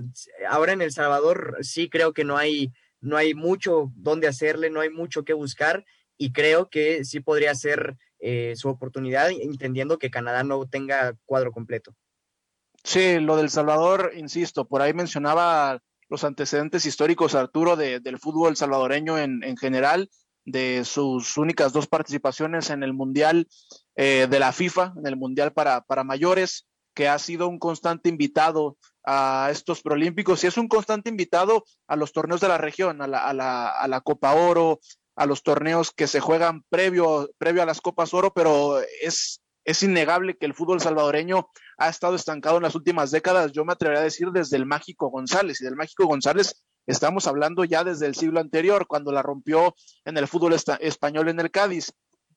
ahora 0.49 0.73
en 0.73 0.81
El 0.81 0.91
Salvador 0.91 1.59
sí 1.61 1.91
creo 1.91 2.15
que 2.15 2.25
no 2.25 2.39
hay 2.39 2.73
no 3.03 3.19
hay 3.19 3.35
mucho 3.35 3.93
donde 3.95 4.27
hacerle, 4.27 4.71
no 4.71 4.81
hay 4.81 4.89
mucho 4.89 5.25
que 5.25 5.35
buscar 5.35 5.85
y 6.17 6.33
creo 6.33 6.71
que 6.71 7.05
sí 7.05 7.21
podría 7.21 7.55
ser 7.55 7.99
eh, 8.19 8.55
su 8.57 8.71
oportunidad, 8.71 9.31
entendiendo 9.31 9.99
que 9.99 10.11
Canadá 10.11 10.43
no 10.43 10.67
tenga 10.67 11.15
cuadro 11.27 11.53
completo. 11.53 11.95
Sí, 12.83 13.21
lo 13.21 13.37
del 13.37 13.51
Salvador, 13.51 14.13
insisto, 14.17 14.67
por 14.67 14.81
ahí 14.81 14.95
mencionaba 14.95 15.83
los 16.09 16.25
antecedentes 16.25 16.87
históricos, 16.87 17.35
Arturo, 17.35 17.77
del 17.77 18.19
fútbol 18.19 18.57
salvadoreño 18.57 19.19
en, 19.19 19.43
en, 19.43 19.59
general, 19.59 20.09
de 20.47 20.87
sus 20.87 21.37
únicas 21.37 21.75
dos 21.75 21.87
participaciones 21.87 22.71
en 22.71 22.83
el 22.83 22.95
Mundial 22.95 23.49
eh, 23.97 24.27
de 24.31 24.39
la 24.39 24.53
FIFA, 24.53 24.95
en 24.97 25.07
el 25.07 25.17
Mundial 25.17 25.53
para, 25.53 25.83
para 25.83 26.05
mayores, 26.05 26.67
que 26.95 27.09
ha 27.09 27.19
sido 27.19 27.49
un 27.49 27.59
constante 27.59 28.09
invitado 28.09 28.77
a 29.05 29.49
estos 29.51 29.83
Prolímpicos 29.83 30.43
y 30.45 30.47
es 30.47 30.57
un 30.57 30.69
constante 30.69 31.11
invitado 31.11 31.65
a 31.87 31.97
los 31.97 32.13
torneos 32.13 32.41
de 32.41 32.49
la 32.49 32.59
región, 32.59 33.03
a 33.03 33.07
la, 33.07 33.19
a 33.19 33.35
la, 33.35 33.69
a 33.69 33.89
la 33.89 34.01
Copa 34.01 34.33
Oro, 34.33 34.81
a 35.17 35.27
los 35.27 35.43
torneos 35.43 35.91
que 35.91 36.07
se 36.07 36.21
juegan 36.21 36.63
previo, 36.69 37.31
previo 37.39 37.63
a 37.63 37.67
las 37.67 37.81
Copas 37.81 38.15
Oro, 38.15 38.33
pero 38.33 38.81
es, 39.03 39.43
es 39.65 39.83
innegable 39.83 40.37
que 40.37 40.47
el 40.47 40.55
fútbol 40.55 40.81
salvadoreño 40.81 41.49
ha 41.79 41.89
estado 41.89 42.17
estancado 42.17 42.57
en 42.57 42.65
las 42.65 42.75
últimas 42.75 43.11
décadas. 43.11 43.53
Yo 43.53 43.65
me 43.65 43.73
atrevería 43.73 44.01
a 44.01 44.05
decir 44.05 44.31
desde 44.31 44.57
el 44.57 44.67
Mágico 44.67 45.09
González, 45.11 45.61
y 45.61 45.65
del 45.65 45.77
Mágico 45.77 46.07
González 46.07 46.65
estamos 46.87 47.27
hablando 47.27 47.65
ya 47.65 47.85
desde 47.85 48.07
el 48.07 48.15
siglo 48.15 48.41
anterior, 48.41 48.87
cuando 48.87 49.13
la 49.13 49.23
rompió 49.23 49.75
en 50.05 50.17
el 50.17 50.29
fútbol 50.29 50.55
español 50.81 51.29
en 51.29 51.41
el 51.41 51.51
Cádiz. 51.51 51.93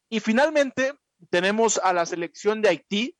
Y 0.09 0.19
finalmente 0.19 0.93
tenemos 1.29 1.79
a 1.83 1.93
la 1.93 2.05
selección 2.05 2.61
de 2.61 2.69
Haití, 2.69 3.16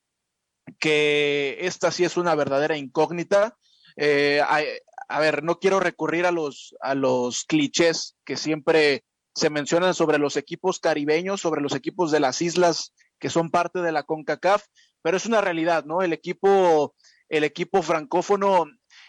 que 0.79 1.57
esta 1.61 1.91
sí 1.91 2.03
es 2.03 2.17
una 2.17 2.35
verdadera 2.35 2.77
incógnita. 2.77 3.57
Eh, 3.95 4.41
a, 4.41 5.19
ver, 5.19 5.43
no 5.43 5.59
quiero 5.59 5.79
recurrir 5.79 6.25
a 6.25 6.31
los, 6.31 6.75
a 6.81 6.95
los 6.95 7.45
clichés 7.45 8.15
que 8.25 8.37
siempre 8.37 9.03
se 9.33 9.49
mencionan 9.49 9.93
sobre 9.93 10.17
los 10.17 10.35
equipos 10.37 10.79
caribeños, 10.79 11.41
sobre 11.41 11.61
los 11.61 11.73
equipos 11.75 12.11
de 12.11 12.19
las 12.19 12.41
islas 12.41 12.93
que 13.19 13.29
son 13.29 13.49
parte 13.49 13.81
de 13.81 13.91
la 13.91 14.03
CONCACAF, 14.03 14.63
pero 15.01 15.17
es 15.17 15.25
una 15.25 15.41
realidad, 15.41 15.85
¿no? 15.85 16.01
El 16.01 16.13
equipo, 16.13 16.95
el 17.29 17.43
equipo 17.43 17.81
francófono 17.81 18.65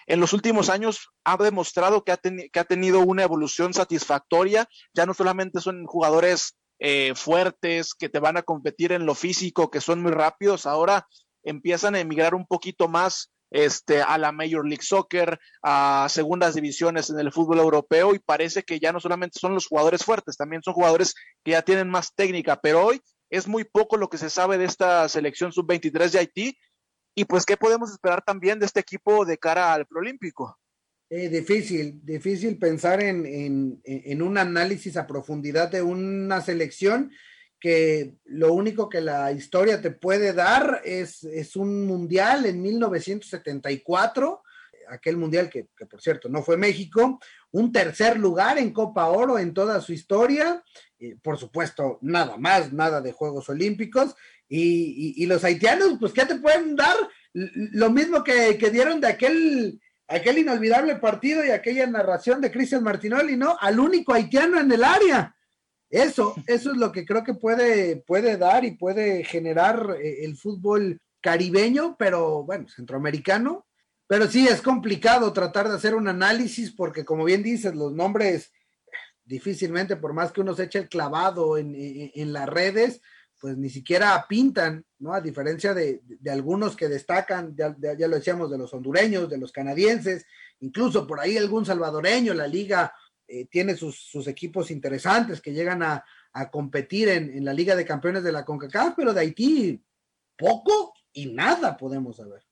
en 0.06 0.20
los 0.20 0.32
últimos 0.32 0.70
años 0.70 1.10
ha 1.24 1.36
demostrado 1.36 2.04
que 2.04 2.12
ha, 2.12 2.16
que 2.16 2.60
ha 2.60 2.64
tenido 2.64 3.00
una 3.00 3.22
evolución 3.22 3.74
satisfactoria. 3.74 4.66
Ya 4.94 5.04
no 5.04 5.12
solamente 5.12 5.60
son 5.60 5.84
jugadores 5.84 6.56
eh, 6.78 7.12
fuertes 7.14 7.94
que 7.94 8.08
te 8.08 8.18
van 8.18 8.36
a 8.36 8.42
competir 8.42 8.92
en 8.92 9.04
lo 9.04 9.14
físico, 9.14 9.70
que 9.70 9.80
son 9.80 10.00
muy 10.00 10.12
rápidos, 10.12 10.64
ahora 10.64 11.06
empiezan 11.42 11.94
a 11.94 12.00
emigrar 12.00 12.34
un 12.34 12.46
poquito 12.46 12.88
más 12.88 13.32
este, 13.50 14.02
a 14.02 14.18
la 14.18 14.32
Major 14.32 14.66
League 14.66 14.82
Soccer, 14.82 15.38
a 15.62 16.06
segundas 16.10 16.54
divisiones 16.54 17.10
en 17.10 17.18
el 17.18 17.32
fútbol 17.32 17.58
europeo 17.58 18.14
y 18.14 18.18
parece 18.18 18.62
que 18.62 18.78
ya 18.78 18.92
no 18.92 19.00
solamente 19.00 19.38
son 19.38 19.54
los 19.54 19.66
jugadores 19.66 20.04
fuertes, 20.04 20.36
también 20.36 20.62
son 20.62 20.74
jugadores 20.74 21.14
que 21.44 21.52
ya 21.52 21.62
tienen 21.62 21.88
más 21.88 22.14
técnica, 22.14 22.60
pero 22.60 22.84
hoy 22.84 23.00
es 23.30 23.46
muy 23.46 23.64
poco 23.64 23.96
lo 23.96 24.08
que 24.08 24.18
se 24.18 24.30
sabe 24.30 24.58
de 24.58 24.64
esta 24.64 25.08
selección 25.08 25.52
sub-23 25.52 26.10
de 26.10 26.18
Haití. 26.18 26.58
Y 27.14 27.24
pues 27.24 27.44
qué 27.44 27.56
podemos 27.56 27.90
esperar 27.90 28.22
también 28.24 28.58
de 28.58 28.66
este 28.66 28.80
equipo 28.80 29.24
de 29.24 29.38
cara 29.38 29.72
al 29.72 29.86
Prolímpico. 29.86 30.56
Eh, 31.10 31.28
difícil, 31.28 32.00
difícil 32.04 32.58
pensar 32.58 33.02
en, 33.02 33.80
en, 33.82 34.22
un 34.22 34.36
análisis 34.38 34.96
a 34.96 35.06
profundidad 35.06 35.70
de 35.70 35.82
una 35.82 36.42
selección 36.42 37.10
que 37.60 38.14
lo 38.24 38.52
único 38.52 38.88
que 38.88 39.00
la 39.00 39.32
historia 39.32 39.80
te 39.80 39.90
puede 39.90 40.32
dar 40.32 40.80
es, 40.84 41.24
es 41.24 41.56
un 41.56 41.86
mundial 41.86 42.46
en 42.46 42.62
1974, 42.62 44.42
aquel 44.88 45.16
mundial 45.16 45.50
que, 45.50 45.68
que, 45.76 45.86
por 45.86 46.00
cierto 46.00 46.28
no 46.28 46.42
fue 46.42 46.56
México, 46.56 47.18
un 47.50 47.72
tercer 47.72 48.18
lugar 48.18 48.58
en 48.58 48.72
Copa 48.72 49.06
Oro 49.08 49.38
en 49.38 49.52
toda 49.52 49.80
su 49.80 49.92
historia, 49.92 50.62
por 51.22 51.38
supuesto, 51.38 51.98
nada 52.02 52.36
más, 52.36 52.72
nada 52.72 53.00
de 53.00 53.12
Juegos 53.12 53.48
Olímpicos, 53.48 54.14
y, 54.48 55.26
los 55.26 55.44
haitianos, 55.44 55.98
pues, 56.00 56.12
¿qué 56.12 56.24
te 56.24 56.36
pueden 56.36 56.74
dar? 56.74 56.96
Lo 57.32 57.90
mismo 57.90 58.24
que, 58.24 58.54
dieron 58.72 59.00
de 59.00 59.08
aquel, 59.08 59.80
aquel 60.06 60.38
inolvidable 60.38 60.96
partido 60.96 61.44
y 61.44 61.50
aquella 61.50 61.86
narración 61.86 62.40
de 62.40 62.50
Cristian 62.50 62.82
Martinoli, 62.82 63.36
¿no? 63.36 63.56
Al 63.60 63.78
único 63.78 64.14
haitiano 64.14 64.58
en 64.58 64.72
el 64.72 64.84
área. 64.84 65.36
Eso, 65.90 66.34
eso 66.46 66.72
es 66.72 66.76
lo 66.76 66.92
que 66.92 67.06
creo 67.06 67.24
que 67.24 67.34
puede, 67.34 67.96
puede 67.96 68.36
dar 68.36 68.64
y 68.64 68.72
puede 68.72 69.24
generar 69.24 69.96
eh, 70.00 70.24
el 70.24 70.36
fútbol 70.36 71.00
caribeño, 71.20 71.96
pero 71.98 72.44
bueno, 72.44 72.68
centroamericano. 72.68 73.66
Pero 74.06 74.26
sí 74.26 74.46
es 74.46 74.62
complicado 74.62 75.32
tratar 75.32 75.68
de 75.68 75.74
hacer 75.74 75.94
un 75.94 76.08
análisis 76.08 76.72
porque, 76.72 77.04
como 77.04 77.24
bien 77.24 77.42
dices, 77.42 77.74
los 77.74 77.92
nombres 77.92 78.52
difícilmente, 79.24 79.96
por 79.96 80.14
más 80.14 80.32
que 80.32 80.40
uno 80.40 80.54
se 80.54 80.64
eche 80.64 80.78
el 80.78 80.88
clavado 80.88 81.58
en, 81.58 81.74
en 81.76 82.32
las 82.32 82.48
redes, 82.48 83.02
pues 83.40 83.56
ni 83.56 83.70
siquiera 83.70 84.26
pintan, 84.28 84.84
¿no? 84.98 85.12
A 85.12 85.20
diferencia 85.20 85.74
de, 85.74 86.02
algunos 86.30 86.76
que 86.76 86.88
destacan, 86.88 87.54
ya, 87.56 87.74
lo 87.78 88.16
decíamos, 88.16 88.50
de 88.50 88.58
los 88.58 88.72
hondureños, 88.74 89.30
de 89.30 89.38
los 89.38 89.52
canadienses, 89.52 90.26
incluso 90.60 91.06
por 91.06 91.20
ahí 91.20 91.36
algún 91.36 91.64
salvadoreño, 91.64 92.34
la 92.34 92.46
liga 92.46 92.92
eh, 93.28 93.46
tiene 93.46 93.76
sus, 93.76 94.26
equipos 94.26 94.70
interesantes 94.70 95.40
que 95.40 95.52
llegan 95.52 95.82
a, 95.82 96.04
competir 96.52 97.08
en, 97.08 97.44
la 97.44 97.52
Liga 97.52 97.74
de 97.74 97.84
Campeones 97.84 98.22
de 98.22 98.30
la 98.30 98.44
CONCACAF, 98.44 98.94
pero 98.96 99.12
de 99.12 99.20
Haití 99.20 99.82
poco 100.36 100.94
y 101.12 101.26
nada 101.26 101.76
podemos 101.76 102.16
saber. 102.16 102.44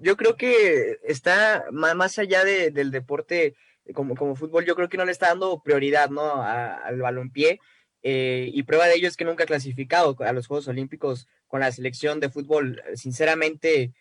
Yo 0.00 0.16
creo 0.16 0.36
que 0.36 0.98
está 1.02 1.64
más 1.72 2.18
allá 2.18 2.44
del 2.44 2.90
deporte 2.90 3.56
como, 3.94 4.14
como 4.16 4.34
fútbol, 4.34 4.64
yo 4.64 4.74
creo 4.74 4.88
que 4.88 4.96
no 4.96 5.04
le 5.04 5.12
está 5.12 5.28
dando 5.28 5.62
prioridad, 5.62 6.10
¿no? 6.10 6.42
al 6.42 7.00
balompié 7.00 7.60
eh, 8.08 8.50
y 8.52 8.62
prueba 8.62 8.86
de 8.86 8.94
ello 8.94 9.08
es 9.08 9.16
que 9.16 9.24
nunca 9.24 9.42
ha 9.42 9.48
clasificado 9.48 10.16
a 10.20 10.32
los 10.32 10.46
Juegos 10.46 10.68
Olímpicos 10.68 11.26
con 11.48 11.58
la 11.58 11.72
selección 11.72 12.20
de 12.20 12.30
fútbol. 12.30 12.80
Sinceramente, 12.94 13.94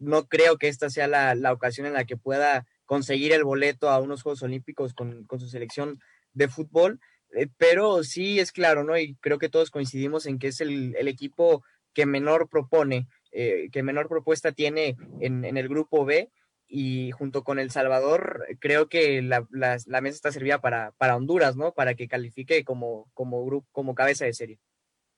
no 0.00 0.26
creo 0.26 0.58
que 0.58 0.66
esta 0.66 0.90
sea 0.90 1.06
la, 1.06 1.52
ocasión 1.52 1.86
en 1.86 1.92
la 1.92 2.04
que 2.04 2.16
pueda 2.16 2.66
conseguir 2.92 3.32
el 3.32 3.42
boleto 3.42 3.88
a 3.88 3.98
unos 4.00 4.22
Juegos 4.22 4.42
Olímpicos 4.42 4.92
con, 4.92 5.26
su 5.38 5.48
selección 5.48 5.98
de 6.34 6.46
fútbol, 6.46 7.00
eh, 7.34 7.48
pero 7.56 8.04
sí 8.04 8.38
es 8.38 8.52
claro, 8.52 8.84
¿no? 8.84 8.98
Y 8.98 9.14
creo 9.14 9.38
que 9.38 9.48
todos 9.48 9.70
coincidimos 9.70 10.26
en 10.26 10.38
que 10.38 10.48
es 10.48 10.60
el, 10.60 10.94
equipo 11.08 11.64
que 11.94 12.04
menor 12.04 12.50
propone, 12.50 13.08
eh, 13.30 13.70
que 13.72 13.82
menor 13.82 14.08
propuesta 14.08 14.52
tiene 14.52 14.98
en, 15.20 15.42
en 15.46 15.56
el 15.56 15.70
grupo 15.70 16.04
B 16.04 16.28
y 16.68 17.12
junto 17.12 17.44
con 17.44 17.58
El 17.58 17.70
Salvador 17.70 18.44
creo 18.60 18.90
que 18.90 19.22
la, 19.22 19.46
mesa 19.50 20.14
está 20.14 20.30
servida 20.30 20.60
para, 20.60 20.92
para, 20.98 21.16
Honduras, 21.16 21.56
¿no? 21.56 21.72
Para 21.72 21.94
que 21.94 22.08
califique 22.08 22.62
como, 22.62 23.10
como, 23.14 23.42
grupo, 23.46 23.66
como 23.72 23.94
cabeza 23.94 24.26
de 24.26 24.34
serie. 24.34 24.58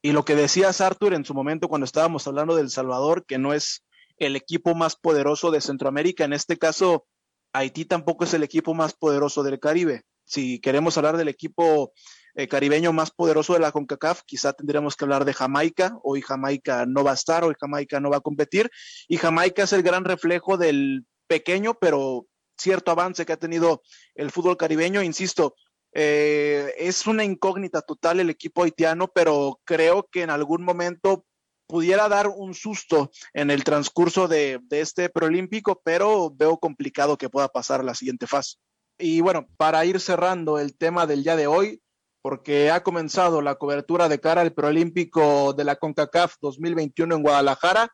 Y 0.01 0.13
lo 0.13 0.25
que 0.25 0.37
decías, 0.37 0.81
Arthur, 0.81 1.13
en 1.13 1.25
su 1.25 1.35
momento 1.35 1.67
cuando 1.67 1.87
estábamos 1.87 2.25
hablando 2.29 2.55
del 2.55 2.71
Salvador, 2.71 3.27
que 3.27 3.39
no 3.39 3.53
es 3.53 3.83
el 4.17 4.37
equipo 4.37 4.77
más 4.77 4.95
poderoso 4.95 5.51
de 5.51 5.61
Centroamérica, 5.61 6.25
en 6.25 6.35
este 6.35 6.57
caso, 6.57 7.09
Haití 7.55 7.85
tampoco 7.85 8.25
es 8.25 8.35
el 8.35 8.43
equipo 8.43 8.75
más 8.75 8.95
poderoso 8.95 9.45
del 9.45 9.61
Caribe. 9.61 10.03
Si 10.25 10.59
queremos 10.61 10.99
hablar 10.99 11.17
del 11.17 11.29
equipo 11.29 11.93
eh, 12.35 12.49
caribeño 12.49 12.93
más 12.93 13.13
poderoso 13.13 13.53
de 13.53 13.61
la 13.61 13.71
CONCACAF, 13.71 14.23
quizá 14.27 14.53
tendríamos 14.55 14.97
que 14.97 15.05
hablar 15.05 15.25
de 15.25 15.35
Jamaica. 15.35 15.97
Hoy 16.03 16.21
Jamaica 16.21 16.85
no 16.85 17.05
va 17.05 17.13
a 17.13 17.15
estar, 17.15 17.45
hoy 17.45 17.55
Jamaica 17.59 18.01
no 18.01 18.11
va 18.11 18.17
a 18.17 18.23
competir. 18.23 18.71
Y 19.07 19.19
Jamaica 19.19 19.63
es 19.63 19.73
el 19.73 19.85
gran 19.85 20.05
reflejo 20.05 20.57
del 20.57 21.07
pequeño, 21.29 21.75
pero 21.75 22.27
cierto 22.59 22.91
avance 22.91 23.25
que 23.25 23.33
ha 23.33 23.39
tenido 23.39 23.83
el 24.17 24.33
fútbol 24.33 24.57
caribeño. 24.57 25.01
Insisto, 25.03 25.55
eh, 25.93 26.75
es 26.77 27.07
una 27.07 27.23
incógnita 27.23 27.83
total 27.83 28.19
el 28.19 28.31
equipo 28.31 28.65
haitiano, 28.65 29.07
pero 29.07 29.61
creo 29.65 30.09
que 30.11 30.23
en 30.23 30.31
algún 30.31 30.65
momento 30.65 31.25
pudiera 31.67 32.09
dar 32.09 32.29
un 32.29 32.55
susto 32.55 33.11
en 33.33 33.51
el 33.51 33.65
transcurso 33.65 34.29
de, 34.29 34.61
este 34.71 35.09
preolímpico, 35.09 35.81
pero 35.85 36.31
veo 36.31 36.59
complicado 36.59 37.17
que 37.17 37.31
pueda 37.31 37.49
pasar 37.49 37.85
la 37.85 37.95
siguiente 37.95 38.27
fase. 38.27 38.57
Y 38.99 39.21
bueno, 39.21 39.47
para 39.57 39.85
ir 39.85 40.01
cerrando 40.01 40.59
el 40.59 40.77
tema 40.77 41.07
del 41.07 41.25
día 41.25 41.37
de 41.37 41.47
hoy, 41.47 41.81
porque 42.23 42.71
ha 42.71 42.83
comenzado 42.83 43.43
la 43.43 43.57
cobertura 43.57 44.09
de 44.09 44.21
cara 44.21 44.41
al 44.41 44.55
preolímpico 44.55 45.53
de 45.53 45.65
la 45.65 45.77
CONCACAF 45.77 46.37
2021 46.41 47.17
en 47.17 47.23
Guadalajara, 47.23 47.93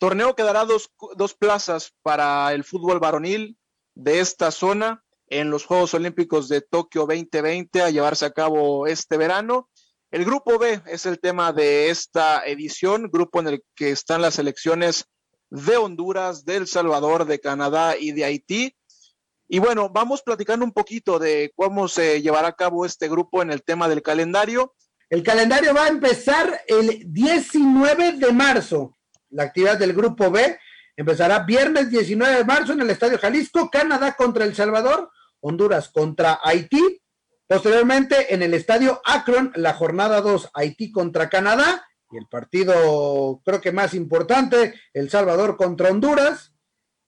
Torneo 0.00 0.34
que 0.34 0.42
dará 0.42 0.64
dos, 0.64 0.90
plazas 1.34 1.92
para 2.00 2.54
el 2.54 2.64
fútbol 2.64 3.00
varonil 3.00 3.58
de 3.94 4.20
esta 4.20 4.50
zona 4.50 5.04
en 5.26 5.50
los 5.50 5.66
Juegos 5.66 5.92
Olímpicos 5.92 6.48
de 6.48 6.62
Tokio 6.62 7.02
2020 7.02 7.82
a 7.82 7.90
llevarse 7.90 8.24
a 8.24 8.30
cabo 8.30 8.86
este 8.86 9.18
verano. 9.18 9.68
El 10.10 10.24
grupo 10.24 10.58
B 10.58 10.82
es 10.86 11.06
el 11.06 11.20
tema 11.20 11.52
de 11.52 11.88
esta 11.88 12.44
edición, 12.44 13.10
grupo 13.12 13.38
en 13.38 13.46
el 13.46 13.64
que 13.76 13.92
están 13.92 14.22
las 14.22 14.34
selecciones 14.34 15.04
de 15.50 15.76
Honduras, 15.76 16.44
de 16.44 16.56
El 16.56 16.66
Salvador, 16.66 17.26
de 17.26 17.38
Canadá 17.38 17.96
y 17.96 18.10
de 18.10 18.24
Haití. 18.24 18.76
Y 19.48 19.60
bueno, 19.60 19.88
vamos 19.88 20.22
platicando 20.22 20.64
un 20.64 20.72
poquito 20.72 21.20
de 21.20 21.52
cómo 21.54 21.86
se 21.86 22.22
llevará 22.22 22.48
a 22.48 22.56
cabo 22.56 22.84
este 22.84 23.08
grupo 23.08 23.40
en 23.40 23.52
el 23.52 23.62
tema 23.62 23.88
del 23.88 24.02
calendario. 24.02 24.74
El 25.08 25.22
calendario 25.22 25.72
va 25.74 25.84
a 25.84 25.88
empezar 25.88 26.60
el 26.66 27.04
19 27.06 28.14
de 28.14 28.32
marzo. 28.32 28.96
La 29.28 29.44
actividad 29.44 29.78
del 29.78 29.92
Grupo 29.92 30.28
B 30.28 30.58
empezará 30.96 31.38
viernes 31.40 31.88
19 31.88 32.38
de 32.38 32.44
marzo 32.44 32.72
en 32.72 32.80
el 32.80 32.90
Estadio 32.90 33.16
Jalisco, 33.16 33.70
Canadá 33.70 34.16
contra 34.16 34.44
El 34.44 34.56
Salvador, 34.56 35.08
Honduras 35.40 35.88
contra 35.88 36.40
Haití. 36.42 36.99
Posteriormente 37.50 38.32
en 38.32 38.44
el 38.44 38.54
Estadio 38.54 39.02
Akron, 39.04 39.50
la 39.56 39.74
jornada 39.74 40.20
2, 40.20 40.50
Haití 40.54 40.92
contra 40.92 41.28
Canadá. 41.28 41.84
Y 42.08 42.16
el 42.16 42.28
partido 42.28 43.42
creo 43.44 43.60
que 43.60 43.72
más 43.72 43.92
importante, 43.94 44.74
El 44.92 45.10
Salvador 45.10 45.56
contra 45.56 45.90
Honduras. 45.90 46.54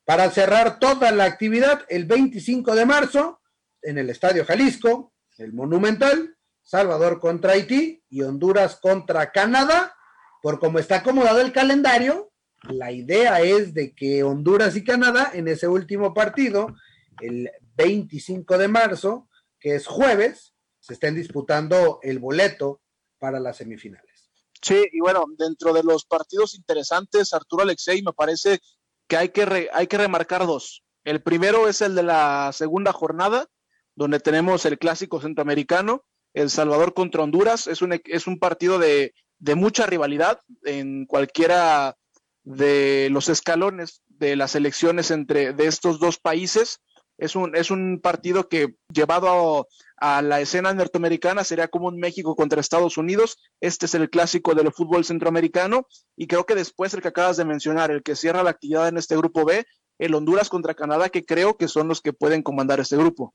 Para 0.05 0.29
cerrar 0.33 0.81
toda 0.81 1.13
la 1.13 1.27
actividad, 1.27 1.87
el 1.89 2.07
25 2.07 2.75
de 2.75 2.87
marzo, 2.87 3.41
en 3.83 3.99
el 3.99 4.11
Estadio 4.11 4.45
Jalisco, 4.45 5.13
el 5.39 5.53
Monumental, 5.53 6.37
Salvador 6.61 7.21
contra 7.21 7.53
Haití 7.53 8.03
y 8.11 8.23
Honduras 8.23 8.81
contra 8.83 9.31
Canadá 9.31 9.95
por 10.43 10.59
cómo 10.59 10.81
está 10.81 10.97
acomodado 10.97 11.41
el 11.41 11.53
calendario, 11.53 12.33
la 12.65 12.91
idea 12.91 13.41
es 13.43 13.75
de 13.75 13.95
que 13.95 14.25
Honduras 14.25 14.75
y 14.75 14.83
Canadá 14.83 15.31
en 15.35 15.47
ese 15.47 15.69
último 15.69 16.13
partido, 16.13 16.75
el 17.21 17.49
25 17.77 18.59
de 18.59 18.67
marzo, 18.67 19.29
que 19.63 19.77
es 19.77 19.87
jueves, 19.87 20.55
se 20.81 20.95
estén 20.95 21.15
disputando 21.15 22.01
el 22.03 22.19
boleto 22.19 22.83
para 23.19 23.39
las 23.39 23.59
semifinales. 23.59 24.31
Sí, 24.61 24.85
y 24.93 25.01
bueno, 25.01 25.25
dentro 25.39 25.73
de 25.73 25.83
los 25.83 26.05
partidos 26.05 26.55
interesantes, 26.55 27.33
Arturo 27.33 27.63
Alexei, 27.63 28.03
me 28.03 28.13
parece 28.13 28.61
que 29.09 29.17
hay 29.17 29.29
que, 29.31 29.69
hay 29.73 29.87
que 29.87 29.99
remarcar 29.99 30.47
dos. 30.47 30.83
El 31.05 31.23
primero 31.23 31.69
es 31.69 31.81
el 31.81 31.95
de 31.95 32.03
la 32.03 32.51
segunda 32.53 32.93
jornada, 32.93 33.47
donde 33.95 34.21
tenemos 34.21 34.65
el 34.67 34.79
clásico 34.79 35.21
centroamericano, 35.21 36.05
El 36.35 36.51
Salvador 36.51 36.95
contra 36.95 37.23
Honduras. 37.23 37.67
Es 37.67 37.83
un, 37.83 38.01
es 38.05 38.27
un 38.27 38.39
partido 38.39 38.79
de, 38.79 39.15
de 39.39 39.55
mucha 39.55 39.87
rivalidad 39.87 40.41
en 40.65 41.07
cualquiera 41.07 41.97
de 42.45 43.09
los 43.11 43.29
escalones 43.29 44.03
de 44.07 44.37
las 44.37 44.55
elecciones 44.55 45.11
entre 45.11 45.53
de 45.53 45.67
estos 45.67 45.99
dos 45.99 46.19
países. 46.19 46.81
Es 47.19 47.37
un, 47.37 47.55
es 47.55 47.71
un 47.71 48.01
partido 48.01 48.49
que 48.49 48.75
llevado 48.93 49.69
a, 49.97 50.23
la 50.23 50.41
escena 50.41 50.73
norteamericana 50.75 51.45
sería 51.45 51.69
como 51.69 51.89
un 51.89 51.99
México 51.99 52.35
contra 52.35 52.61
Estados 52.61 52.97
Unidos. 52.97 53.39
Este 53.61 53.87
es 53.87 53.95
el 53.95 54.11
clásico 54.11 54.55
del 54.55 54.73
fútbol 54.73 55.05
centroamericano 55.05 55.87
y 56.17 56.27
creo 56.27 56.47
que 56.47 56.55
después 56.55 56.93
el 56.95 57.03
que 57.03 57.09
acabas 57.09 57.37
de 57.37 57.45
mencionar, 57.45 57.91
el 57.91 58.03
que 58.03 58.17
cierra 58.17 58.43
la 58.43 58.51
actividad 58.51 58.89
en 58.89 58.97
este 58.97 59.17
grupo 59.17 59.45
B, 59.45 59.65
el 59.99 60.15
Honduras 60.15 60.49
contra 60.49 60.75
Canadá, 60.75 61.11
que 61.11 61.25
creo 61.25 61.57
que 61.57 61.69
son 61.69 61.87
los 61.89 62.01
que 62.01 62.13
pueden 62.13 62.43
comandar 62.43 62.81
este 62.81 62.97
grupo. 62.97 63.35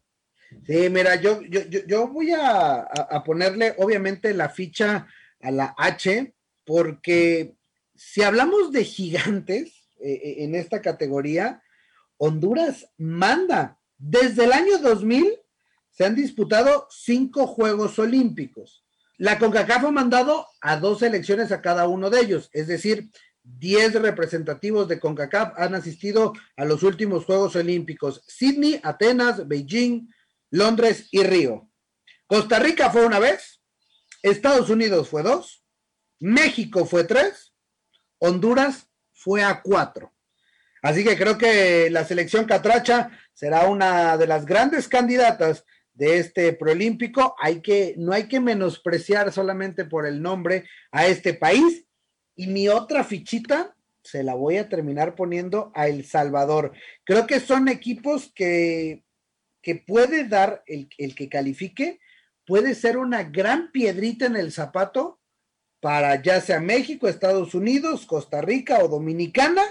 Sí, 0.65 0.89
mira, 0.89 1.15
yo, 1.15 1.41
yo, 1.43 1.61
yo 1.87 2.07
voy 2.07 2.31
a, 2.31 2.87
ponerle 3.25 3.75
obviamente 3.77 4.33
la 4.33 4.49
ficha 4.49 5.07
a 5.41 5.51
la 5.51 5.75
H, 5.77 6.33
porque 6.65 7.55
si 7.95 8.21
hablamos 8.23 8.71
de 8.71 8.83
gigantes 8.83 9.89
eh, 9.99 10.11
eh, 10.11 10.35
en 10.39 10.55
esta 10.55 10.81
categoría, 10.81 11.61
Honduras 12.17 12.89
manda. 12.97 13.79
Desde 13.97 14.45
el 14.45 14.53
año 14.53 14.77
2000 14.79 15.39
se 15.91 16.05
han 16.05 16.15
disputado 16.15 16.87
cinco 16.91 17.47
Juegos 17.47 17.97
Olímpicos. 17.99 18.83
La 19.17 19.39
CONCACAF 19.39 19.85
ha 19.85 19.91
mandado 19.91 20.45
a 20.61 20.77
dos 20.77 20.99
selecciones 20.99 21.51
a 21.51 21.61
cada 21.61 21.87
uno 21.87 22.11
de 22.11 22.19
ellos, 22.19 22.49
es 22.53 22.67
decir, 22.67 23.09
10 23.43 24.01
representativos 24.01 24.87
de 24.87 24.99
CONCACAF 24.99 25.53
han 25.57 25.73
asistido 25.73 26.33
a 26.55 26.65
los 26.65 26.83
últimos 26.83 27.25
Juegos 27.25 27.55
Olímpicos. 27.55 28.21
Sydney, 28.27 28.79
Atenas, 28.83 29.47
Beijing, 29.47 30.09
Londres 30.51 31.07
y 31.11 31.23
Río. 31.23 31.69
Costa 32.27 32.59
Rica 32.59 32.91
fue 32.91 33.05
una 33.05 33.19
vez, 33.19 33.61
Estados 34.21 34.69
Unidos 34.69 35.07
fue 35.07 35.23
dos, 35.23 35.63
México 36.19 36.85
fue 36.85 37.05
tres, 37.05 37.53
Honduras 38.19 38.89
fue 39.13 39.43
a 39.43 39.61
cuatro. 39.61 40.13
Así 40.81 41.03
que 41.03 41.17
creo 41.17 41.37
que 41.37 41.89
la 41.89 42.05
selección 42.05 42.45
catracha 42.45 43.11
será 43.33 43.67
una 43.67 44.17
de 44.17 44.27
las 44.27 44.45
grandes 44.45 44.87
candidatas 44.87 45.65
de 45.93 46.19
este 46.19 46.53
proolímpico. 46.53 47.35
Hay 47.39 47.61
que, 47.61 47.95
no 47.97 48.13
hay 48.13 48.27
que 48.27 48.39
menospreciar 48.39 49.31
solamente 49.31 49.85
por 49.85 50.05
el 50.05 50.21
nombre 50.21 50.65
a 50.91 51.07
este 51.07 51.33
país. 51.33 51.85
Y 52.35 52.47
mi 52.47 52.67
otra 52.69 53.03
fichita 53.03 53.75
se 54.03 54.23
la 54.23 54.35
voy 54.35 54.57
a 54.57 54.69
terminar 54.69 55.15
poniendo 55.15 55.71
a 55.75 55.87
El 55.87 56.05
Salvador. 56.05 56.71
Creo 57.03 57.27
que 57.27 57.39
son 57.39 57.67
equipos 57.67 58.31
que, 58.33 59.03
que 59.61 59.75
puede 59.75 60.27
dar 60.27 60.63
el, 60.67 60.87
el 60.97 61.13
que 61.15 61.27
califique, 61.27 61.99
puede 62.45 62.73
ser 62.73 62.97
una 62.97 63.23
gran 63.23 63.71
piedrita 63.71 64.25
en 64.25 64.37
el 64.37 64.53
zapato 64.53 65.19
para 65.81 66.21
ya 66.21 66.39
sea 66.41 66.59
México, 66.59 67.07
Estados 67.07 67.53
Unidos, 67.53 68.05
Costa 68.05 68.41
Rica 68.41 68.79
o 68.83 68.87
Dominicana, 68.87 69.63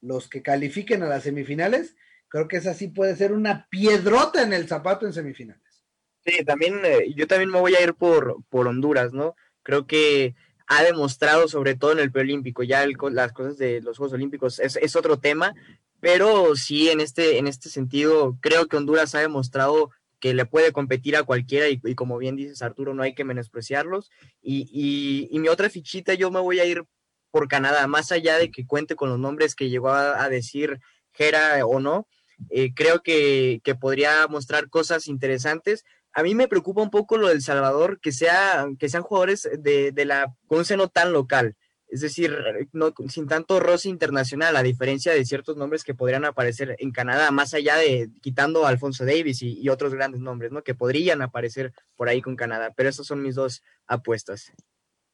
los 0.00 0.28
que 0.28 0.42
califiquen 0.42 1.02
a 1.02 1.08
las 1.08 1.24
semifinales. 1.24 1.96
Creo 2.28 2.48
que 2.48 2.58
esa 2.58 2.74
sí 2.74 2.88
puede 2.88 3.16
ser 3.16 3.32
una 3.32 3.68
piedrota 3.70 4.42
en 4.42 4.52
el 4.52 4.68
zapato 4.68 5.06
en 5.06 5.12
semifinales. 5.12 5.84
Sí, 6.24 6.44
también 6.44 6.80
eh, 6.84 7.12
yo 7.14 7.26
también 7.26 7.50
me 7.50 7.60
voy 7.60 7.74
a 7.74 7.82
ir 7.82 7.94
por, 7.94 8.36
por 8.50 8.66
Honduras, 8.68 9.12
¿no? 9.12 9.34
Creo 9.62 9.86
que 9.86 10.34
ha 10.66 10.82
demostrado, 10.82 11.48
sobre 11.48 11.74
todo 11.74 11.92
en 11.92 12.00
el 12.00 12.12
preolímpico, 12.12 12.62
ya 12.62 12.86
las 12.86 13.32
cosas 13.32 13.56
de 13.56 13.80
los 13.80 13.96
Juegos 13.96 14.12
Olímpicos 14.12 14.58
es, 14.58 14.76
es, 14.76 14.96
otro 14.96 15.18
tema, 15.18 15.54
pero 16.00 16.54
sí, 16.56 16.90
en 16.90 17.00
este, 17.00 17.38
en 17.38 17.46
este 17.46 17.70
sentido, 17.70 18.36
creo 18.40 18.66
que 18.66 18.76
Honduras 18.76 19.14
ha 19.14 19.20
demostrado 19.20 19.90
que 20.20 20.34
le 20.34 20.46
puede 20.46 20.72
competir 20.72 21.16
a 21.16 21.22
cualquiera 21.22 21.68
y, 21.68 21.78
como 21.94 22.18
bien 22.18 22.36
dices 22.36 22.62
Arturo, 22.62 22.92
no 22.92 23.02
hay 23.02 23.14
que 23.14 23.24
menospreciarlos. 23.24 24.10
Y, 24.42 25.28
y, 25.30 25.38
mi 25.38 25.48
otra 25.48 25.70
fichita, 25.70 26.14
yo 26.14 26.30
me 26.30 26.40
voy 26.40 26.60
a 26.60 26.64
ir 26.64 26.84
por 27.30 27.48
Canadá, 27.48 27.86
más 27.86 28.12
allá 28.12 28.38
de 28.38 28.50
que 28.50 28.66
cuente 28.66 28.96
con 28.96 29.08
los 29.08 29.18
nombres 29.18 29.54
que 29.54 29.68
llegó 29.68 29.90
a, 29.90 30.28
decir 30.28 30.80
Gera 31.12 31.64
o 31.66 31.80
no, 31.80 32.06
eh, 32.50 32.72
creo 32.74 33.02
que, 33.02 33.60
que 33.64 33.74
podría 33.74 34.26
mostrar 34.28 34.68
cosas 34.68 35.08
interesantes 35.08 35.84
a 36.18 36.22
mí 36.22 36.34
me 36.34 36.48
preocupa 36.48 36.82
un 36.82 36.90
poco 36.90 37.16
lo 37.16 37.28
del 37.28 37.42
Salvador, 37.42 38.00
que, 38.00 38.10
sea, 38.10 38.66
que 38.78 38.88
sean 38.88 39.04
jugadores 39.04 39.48
de, 39.56 39.92
de 39.92 40.04
la, 40.04 40.34
con 40.48 40.58
un 40.58 40.64
seno 40.64 40.88
tan 40.88 41.12
local. 41.12 41.56
Es 41.86 42.00
decir, 42.00 42.36
no, 42.72 42.92
sin 43.08 43.28
tanto 43.28 43.60
roce 43.60 43.88
internacional, 43.88 44.56
a 44.56 44.62
diferencia 44.62 45.12
de 45.12 45.24
ciertos 45.24 45.56
nombres 45.56 45.84
que 45.84 45.94
podrían 45.94 46.24
aparecer 46.24 46.76
en 46.80 46.90
Canadá, 46.90 47.30
más 47.30 47.54
allá 47.54 47.76
de 47.76 48.10
quitando 48.20 48.66
a 48.66 48.68
Alfonso 48.68 49.06
Davis 49.06 49.42
y, 49.42 49.68
otros 49.68 49.94
grandes 49.94 50.20
nombres, 50.20 50.50
¿no? 50.50 50.62
Que 50.62 50.74
podrían 50.74 51.22
aparecer 51.22 51.72
por 51.94 52.08
ahí 52.08 52.20
con 52.20 52.36
Canadá. 52.36 52.72
Pero 52.76 52.88
esas 52.88 53.06
son 53.06 53.22
mis 53.22 53.36
dos 53.36 53.62
apuestas. 53.86 54.52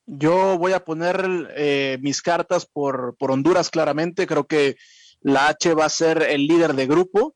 Yo 0.06 0.58
voy 0.58 0.72
a 0.72 0.84
poner 0.84 1.48
eh, 1.56 1.98
mis 2.00 2.20
cartas 2.22 2.66
por, 2.66 3.16
por 3.18 3.30
Honduras, 3.30 3.70
claramente. 3.70 4.26
Creo 4.26 4.46
que 4.46 4.76
la 5.20 5.48
H 5.48 5.74
va 5.74 5.86
a 5.86 5.90
ser 5.90 6.22
el 6.22 6.46
líder 6.46 6.74
de 6.74 6.86
grupo 6.86 7.34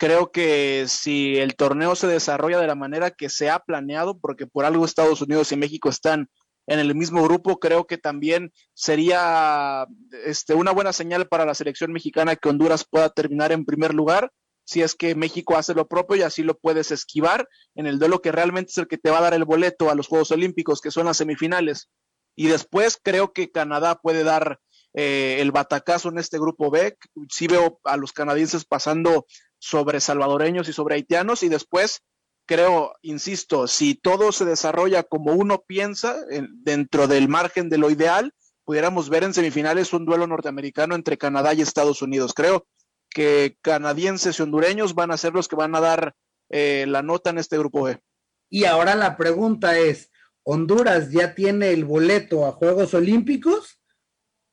creo 0.00 0.32
que 0.32 0.86
si 0.88 1.36
el 1.36 1.56
torneo 1.56 1.94
se 1.94 2.06
desarrolla 2.06 2.58
de 2.58 2.66
la 2.66 2.74
manera 2.74 3.10
que 3.10 3.28
se 3.28 3.50
ha 3.50 3.58
planeado, 3.58 4.18
porque 4.18 4.46
por 4.46 4.64
algo 4.64 4.86
Estados 4.86 5.20
Unidos 5.20 5.52
y 5.52 5.56
México 5.56 5.90
están 5.90 6.30
en 6.66 6.78
el 6.78 6.94
mismo 6.94 7.22
grupo, 7.22 7.60
creo 7.60 7.86
que 7.86 7.98
también 7.98 8.50
sería 8.72 9.86
este, 10.24 10.54
una 10.54 10.70
buena 10.70 10.94
señal 10.94 11.28
para 11.28 11.44
la 11.44 11.54
selección 11.54 11.92
mexicana 11.92 12.34
que 12.34 12.48
Honduras 12.48 12.86
pueda 12.88 13.10
terminar 13.10 13.52
en 13.52 13.66
primer 13.66 13.92
lugar, 13.92 14.32
si 14.70 14.82
es 14.82 14.94
que 14.94 15.16
México 15.16 15.56
hace 15.56 15.74
lo 15.74 15.88
propio 15.88 16.16
y 16.16 16.22
así 16.22 16.44
lo 16.44 16.56
puedes 16.56 16.92
esquivar 16.92 17.48
en 17.74 17.88
el 17.88 17.98
duelo 17.98 18.22
que 18.22 18.30
realmente 18.30 18.70
es 18.70 18.78
el 18.78 18.86
que 18.86 18.98
te 18.98 19.10
va 19.10 19.18
a 19.18 19.22
dar 19.22 19.34
el 19.34 19.44
boleto 19.44 19.90
a 19.90 19.96
los 19.96 20.06
Juegos 20.06 20.30
Olímpicos, 20.30 20.80
que 20.80 20.92
son 20.92 21.06
las 21.06 21.16
semifinales. 21.16 21.90
Y 22.36 22.46
después 22.46 22.96
creo 23.02 23.32
que 23.32 23.50
Canadá 23.50 23.96
puede 23.96 24.22
dar 24.22 24.60
eh, 24.94 25.38
el 25.40 25.50
batacazo 25.50 26.10
en 26.10 26.18
este 26.18 26.38
grupo 26.38 26.70
B. 26.70 26.96
Sí 27.28 27.48
veo 27.48 27.80
a 27.82 27.96
los 27.96 28.12
canadienses 28.12 28.64
pasando 28.64 29.26
sobre 29.58 30.00
salvadoreños 30.00 30.68
y 30.68 30.72
sobre 30.72 30.94
haitianos 30.94 31.42
y 31.42 31.48
después 31.48 32.02
creo, 32.46 32.94
insisto, 33.02 33.66
si 33.66 33.96
todo 33.96 34.30
se 34.30 34.44
desarrolla 34.44 35.02
como 35.02 35.32
uno 35.32 35.64
piensa, 35.66 36.14
dentro 36.62 37.08
del 37.08 37.28
margen 37.28 37.70
de 37.70 37.78
lo 37.78 37.90
ideal, 37.90 38.34
pudiéramos 38.64 39.08
ver 39.08 39.24
en 39.24 39.34
semifinales 39.34 39.92
un 39.92 40.04
duelo 40.04 40.28
norteamericano 40.28 40.94
entre 40.94 41.18
Canadá 41.18 41.54
y 41.54 41.60
Estados 41.60 42.02
Unidos. 42.02 42.34
Creo 42.34 42.68
que 43.10 43.58
canadienses 43.62 44.38
y 44.38 44.42
hondureños 44.42 44.94
van 44.94 45.10
a 45.10 45.16
ser 45.16 45.34
los 45.34 45.48
que 45.48 45.56
van 45.56 45.74
a 45.74 45.80
dar 45.80 46.14
eh, 46.48 46.86
la 46.88 47.02
nota 47.02 47.30
en 47.30 47.38
este 47.38 47.58
grupo 47.58 47.82
B. 47.82 48.00
Y 48.48 48.64
ahora 48.64 48.94
la 48.94 49.16
pregunta 49.16 49.78
es, 49.78 50.10
¿Honduras 50.42 51.10
ya 51.10 51.34
tiene 51.34 51.70
el 51.70 51.84
boleto 51.84 52.46
a 52.46 52.52
Juegos 52.52 52.94
Olímpicos? 52.94 53.78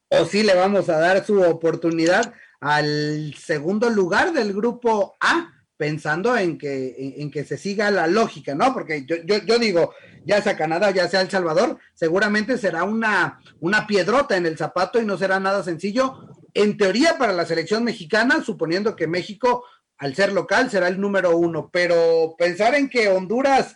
¿O 0.10 0.26
sí 0.26 0.44
le 0.44 0.54
vamos 0.54 0.90
a 0.90 1.00
dar 1.00 1.26
su 1.26 1.42
oportunidad 1.42 2.34
al 2.60 3.34
segundo 3.36 3.90
lugar 3.90 4.34
del 4.34 4.54
grupo 4.54 5.16
A, 5.20 5.52
pensando 5.78 6.36
en 6.36 6.58
que, 6.58 7.16
en, 7.18 7.30
que 7.32 7.44
se 7.46 7.58
siga 7.58 7.92
la 7.92 8.08
lógica, 8.08 8.56
¿no? 8.56 8.74
Porque 8.74 9.06
yo, 9.06 9.18
yo, 9.26 9.38
yo, 9.46 9.60
digo, 9.60 9.94
ya 10.26 10.42
sea 10.42 10.58
Canadá, 10.58 10.92
ya 10.92 11.08
sea 11.08 11.22
El 11.22 11.30
Salvador, 11.30 11.78
seguramente 11.94 12.58
será 12.58 12.84
una, 12.84 13.40
una 13.60 13.86
piedrota 13.86 14.36
en 14.38 14.46
el 14.46 14.58
zapato 14.58 15.00
y 15.00 15.06
no 15.06 15.18
será 15.18 15.40
nada 15.40 15.64
sencillo. 15.64 16.30
En 16.58 16.78
teoría, 16.78 17.18
para 17.18 17.34
la 17.34 17.46
selección 17.46 17.84
mexicana, 17.84 18.44
suponiendo 18.44 18.96
que 18.96 19.08
México, 19.08 19.64
al 19.98 20.16
ser 20.16 20.34
local, 20.34 20.70
será 20.72 20.88
el 20.88 21.00
número 21.00 21.38
uno, 21.38 21.70
pero 21.72 22.36
pensar 22.38 22.74
en 22.76 22.90
que 22.90 23.10
Honduras 23.10 23.76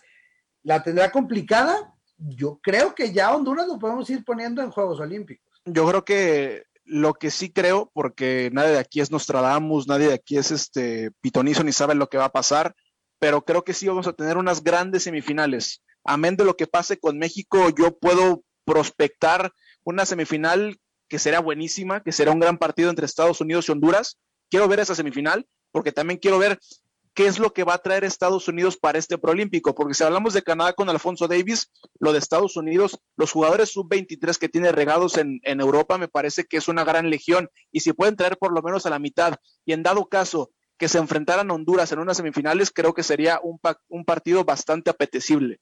la 0.64 0.82
tendrá 0.82 1.12
complicada, 1.12 1.94
yo 2.18 2.58
creo 2.62 2.94
que 2.94 3.12
ya 3.12 3.34
Honduras 3.34 3.66
lo 3.68 3.78
podemos 3.78 4.08
ir 4.10 4.24
poniendo 4.24 4.62
en 4.62 4.70
Juegos 4.70 5.00
Olímpicos. 5.00 5.46
Yo 5.64 5.86
creo 5.86 6.04
que 6.04 6.64
lo 6.84 7.14
que 7.14 7.30
sí 7.30 7.52
creo, 7.52 7.90
porque 7.94 8.50
nadie 8.52 8.72
de 8.72 8.78
aquí 8.78 9.00
es 9.00 9.10
Nostradamus, 9.10 9.86
nadie 9.86 10.08
de 10.08 10.14
aquí 10.14 10.36
es 10.36 10.50
este 10.50 11.12
pitonizo 11.20 11.62
ni 11.62 11.72
sabe 11.72 11.94
lo 11.94 12.08
que 12.08 12.18
va 12.18 12.26
a 12.26 12.32
pasar, 12.32 12.74
pero 13.18 13.44
creo 13.44 13.62
que 13.62 13.74
sí 13.74 13.86
vamos 13.86 14.08
a 14.08 14.12
tener 14.12 14.36
unas 14.36 14.64
grandes 14.64 15.04
semifinales. 15.04 15.82
Amén 16.04 16.36
de 16.36 16.44
lo 16.44 16.56
que 16.56 16.66
pase 16.66 16.98
con 16.98 17.18
México, 17.18 17.68
yo 17.70 17.96
puedo 17.96 18.42
prospectar 18.64 19.52
una 19.84 20.04
semifinal 20.04 20.78
que 21.12 21.18
será 21.18 21.40
buenísima, 21.40 22.02
que 22.02 22.10
será 22.10 22.32
un 22.32 22.40
gran 22.40 22.56
partido 22.56 22.88
entre 22.88 23.04
Estados 23.04 23.42
Unidos 23.42 23.68
y 23.68 23.72
Honduras. 23.72 24.16
Quiero 24.50 24.66
ver 24.66 24.80
esa 24.80 24.94
semifinal, 24.94 25.46
porque 25.70 25.92
también 25.92 26.18
quiero 26.18 26.38
ver 26.38 26.58
qué 27.12 27.26
es 27.26 27.38
lo 27.38 27.52
que 27.52 27.64
va 27.64 27.74
a 27.74 27.82
traer 27.82 28.02
Estados 28.02 28.48
Unidos 28.48 28.78
para 28.78 28.98
este 28.98 29.18
proolímpico, 29.18 29.74
porque 29.74 29.92
si 29.92 30.02
hablamos 30.04 30.32
de 30.32 30.40
Canadá 30.40 30.72
con 30.72 30.88
Alfonso 30.88 31.28
Davis, 31.28 31.70
lo 32.00 32.14
de 32.14 32.18
Estados 32.18 32.56
Unidos, 32.56 32.98
los 33.18 33.30
jugadores 33.30 33.68
sub-23 33.72 34.38
que 34.38 34.48
tiene 34.48 34.72
regados 34.72 35.18
en, 35.18 35.42
Europa, 35.44 35.98
me 35.98 36.08
parece 36.08 36.44
que 36.44 36.56
es 36.56 36.66
una 36.66 36.82
gran 36.82 37.10
legión, 37.10 37.50
y 37.70 37.80
si 37.80 37.92
pueden 37.92 38.16
traer 38.16 38.38
por 38.38 38.54
lo 38.54 38.62
menos 38.62 38.86
a 38.86 38.90
la 38.90 38.98
mitad, 38.98 39.34
y 39.66 39.74
en 39.74 39.82
dado 39.82 40.06
caso 40.06 40.50
que 40.78 40.88
se 40.88 40.96
enfrentaran 40.96 41.50
a 41.50 41.54
Honduras 41.54 41.92
en 41.92 41.98
unas 41.98 42.16
semifinales, 42.16 42.70
creo 42.70 42.94
que 42.94 43.02
sería 43.02 43.38
un, 43.42 43.60
un 43.88 44.06
partido 44.06 44.46
bastante 44.46 44.88
apetecible. 44.88 45.60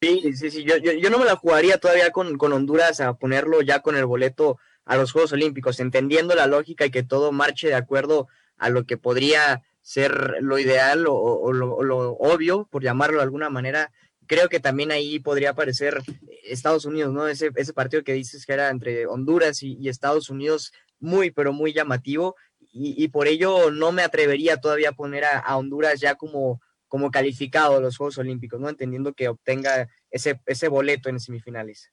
Sí, 0.00 0.32
sí, 0.32 0.50
sí, 0.50 0.64
yo, 0.64 1.10
no 1.10 1.18
me 1.18 1.26
la 1.26 1.36
jugaría 1.36 1.76
todavía 1.76 2.10
con 2.10 2.34
Honduras 2.50 3.00
a 3.00 3.12
ponerlo 3.12 3.60
ya 3.60 3.80
con 3.80 3.96
el 3.96 4.06
boleto 4.06 4.56
a 4.90 4.96
los 4.96 5.12
Juegos 5.12 5.30
Olímpicos, 5.32 5.78
entendiendo 5.78 6.34
la 6.34 6.48
lógica 6.48 6.84
y 6.84 6.90
que 6.90 7.04
todo 7.04 7.30
marche 7.30 7.68
de 7.68 7.76
acuerdo 7.76 8.26
a 8.56 8.70
lo 8.70 8.86
que 8.86 8.96
podría 8.96 9.62
ser 9.82 10.38
lo 10.40 10.58
ideal 10.58 11.06
o, 11.08 11.52
lo, 11.52 12.16
obvio, 12.18 12.66
por 12.68 12.82
llamarlo 12.82 13.18
de 13.18 13.22
alguna 13.22 13.50
manera, 13.50 13.92
creo 14.26 14.48
que 14.48 14.58
también 14.58 14.90
ahí 14.90 15.20
podría 15.20 15.50
aparecer 15.50 16.02
Estados 16.42 16.86
Unidos, 16.86 17.12
¿no? 17.14 17.28
Ese, 17.28 17.52
ese 17.54 17.72
partido 17.72 18.02
que 18.02 18.14
dices 18.14 18.44
que 18.44 18.52
era 18.52 18.68
entre 18.68 19.06
Honduras 19.06 19.62
y, 19.62 19.88
Estados 19.88 20.28
Unidos, 20.28 20.72
muy, 20.98 21.30
pero 21.30 21.52
muy 21.52 21.72
llamativo, 21.72 22.34
y, 22.72 23.06
por 23.08 23.28
ello 23.28 23.70
no 23.70 23.92
me 23.92 24.02
atrevería 24.02 24.56
todavía 24.56 24.88
a 24.88 24.94
poner 24.94 25.24
a, 25.24 25.56
Honduras 25.56 26.00
ya 26.00 26.16
como, 26.16 26.60
como 26.88 27.12
calificado 27.12 27.76
a 27.76 27.80
los 27.80 27.96
Juegos 27.96 28.18
Olímpicos, 28.18 28.58
¿no? 28.58 28.68
Entendiendo 28.68 29.12
que 29.12 29.28
obtenga 29.28 29.88
ese, 30.10 30.40
ese 30.46 30.66
boleto 30.66 31.08
en 31.08 31.20
semifinales. 31.20 31.92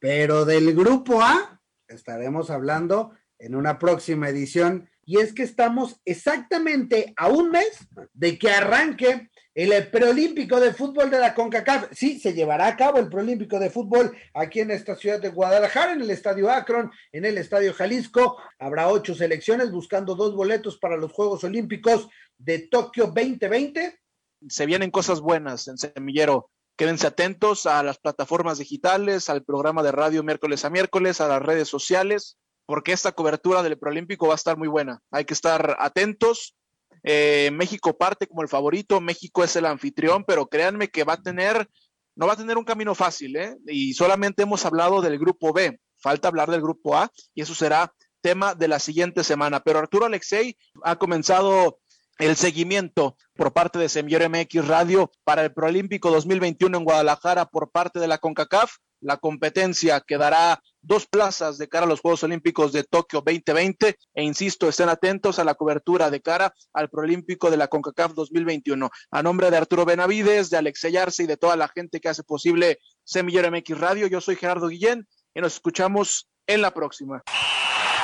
Pero 0.00 0.46
del 0.46 0.74
grupo 0.74 1.20
A 1.20 1.57
estaremos 1.88 2.50
hablando 2.50 3.12
en 3.38 3.54
una 3.54 3.78
próxima 3.78 4.28
edición 4.28 4.88
y 5.04 5.20
es 5.20 5.32
que 5.32 5.42
estamos 5.42 6.00
exactamente 6.04 7.14
a 7.16 7.28
un 7.28 7.50
mes 7.50 7.88
de 8.12 8.38
que 8.38 8.50
arranque 8.50 9.30
el 9.54 9.90
preolímpico 9.90 10.60
de 10.60 10.72
fútbol 10.72 11.10
de 11.10 11.18
la 11.18 11.34
CONCACAF. 11.34 11.88
Sí, 11.92 12.20
se 12.20 12.32
llevará 12.32 12.68
a 12.68 12.76
cabo 12.76 12.98
el 12.98 13.08
preolímpico 13.08 13.58
de 13.58 13.70
fútbol 13.70 14.16
aquí 14.34 14.60
en 14.60 14.70
esta 14.70 14.94
ciudad 14.94 15.20
de 15.20 15.30
Guadalajara, 15.30 15.94
en 15.94 16.02
el 16.02 16.10
Estadio 16.10 16.50
Akron, 16.50 16.92
en 17.10 17.24
el 17.24 17.38
Estadio 17.38 17.72
Jalisco. 17.74 18.36
Habrá 18.58 18.88
ocho 18.88 19.14
selecciones 19.14 19.72
buscando 19.72 20.14
dos 20.14 20.36
boletos 20.36 20.78
para 20.78 20.96
los 20.96 21.10
Juegos 21.10 21.42
Olímpicos 21.42 22.08
de 22.36 22.68
Tokio 22.68 23.06
2020. 23.06 23.98
Se 24.48 24.66
vienen 24.66 24.90
cosas 24.92 25.20
buenas 25.20 25.66
en 25.66 25.78
Semillero. 25.78 26.50
Quédense 26.78 27.06
atentos 27.06 27.66
a 27.66 27.82
las 27.82 27.98
plataformas 27.98 28.56
digitales, 28.56 29.28
al 29.28 29.44
programa 29.44 29.82
de 29.82 29.92
radio 29.92 30.22
miércoles 30.22 30.64
a 30.64 30.70
miércoles, 30.70 31.20
a 31.20 31.28
las 31.28 31.42
redes 31.42 31.68
sociales 31.68 32.38
porque 32.68 32.92
esta 32.92 33.12
cobertura 33.12 33.62
del 33.62 33.78
Preolímpico 33.78 34.26
va 34.26 34.34
a 34.34 34.36
estar 34.36 34.58
muy 34.58 34.68
buena. 34.68 35.00
Hay 35.10 35.24
que 35.24 35.32
estar 35.32 35.78
atentos. 35.80 36.54
Eh, 37.02 37.48
México 37.50 37.96
parte 37.96 38.26
como 38.26 38.42
el 38.42 38.48
favorito, 38.48 39.00
México 39.00 39.42
es 39.42 39.56
el 39.56 39.64
anfitrión, 39.64 40.22
pero 40.26 40.48
créanme 40.48 40.88
que 40.88 41.02
va 41.02 41.14
a 41.14 41.22
tener, 41.22 41.66
no 42.14 42.26
va 42.26 42.34
a 42.34 42.36
tener 42.36 42.58
un 42.58 42.66
camino 42.66 42.94
fácil, 42.94 43.36
¿eh? 43.36 43.56
Y 43.68 43.94
solamente 43.94 44.42
hemos 44.42 44.66
hablado 44.66 45.00
del 45.00 45.18
grupo 45.18 45.54
B, 45.54 45.80
falta 45.96 46.28
hablar 46.28 46.50
del 46.50 46.60
grupo 46.60 46.94
A, 46.94 47.10
y 47.34 47.40
eso 47.40 47.54
será 47.54 47.90
tema 48.20 48.54
de 48.54 48.68
la 48.68 48.78
siguiente 48.78 49.24
semana. 49.24 49.60
Pero 49.60 49.78
Arturo 49.78 50.04
Alexei 50.04 50.54
ha 50.82 50.96
comenzado 50.96 51.78
el 52.18 52.36
seguimiento 52.36 53.16
por 53.34 53.52
parte 53.52 53.78
de 53.78 53.88
Semillero 53.88 54.28
MX 54.28 54.66
Radio 54.66 55.10
para 55.24 55.42
el 55.44 55.52
Proolímpico 55.52 56.10
2021 56.10 56.78
en 56.78 56.84
Guadalajara 56.84 57.46
por 57.46 57.70
parte 57.70 58.00
de 58.00 58.08
la 58.08 58.18
CONCACAF. 58.18 58.72
La 59.00 59.18
competencia 59.18 60.00
quedará 60.00 60.60
dos 60.82 61.06
plazas 61.06 61.56
de 61.56 61.68
cara 61.68 61.86
a 61.86 61.88
los 61.88 62.00
Juegos 62.00 62.24
Olímpicos 62.24 62.72
de 62.72 62.82
Tokio 62.82 63.22
2020 63.24 63.96
e 64.14 64.22
insisto, 64.24 64.68
estén 64.68 64.88
atentos 64.88 65.38
a 65.38 65.44
la 65.44 65.54
cobertura 65.54 66.10
de 66.10 66.20
cara 66.20 66.52
al 66.72 66.90
Proolímpico 66.90 67.48
de 67.48 67.58
la 67.58 67.68
CONCACAF 67.68 68.14
2021. 68.14 68.90
A 69.12 69.22
nombre 69.22 69.52
de 69.52 69.56
Arturo 69.56 69.84
Benavides, 69.84 70.50
de 70.50 70.56
Alexey 70.56 70.96
Arce 70.96 71.22
y 71.22 71.26
de 71.26 71.36
toda 71.36 71.54
la 71.54 71.68
gente 71.68 72.00
que 72.00 72.08
hace 72.08 72.24
posible 72.24 72.80
Semillero 73.04 73.52
MX 73.52 73.78
Radio, 73.78 74.08
yo 74.08 74.20
soy 74.20 74.34
Gerardo 74.34 74.66
Guillén 74.66 75.06
y 75.32 75.40
nos 75.40 75.54
escuchamos 75.54 76.28
en 76.48 76.62
la 76.62 76.72
próxima. 76.72 77.22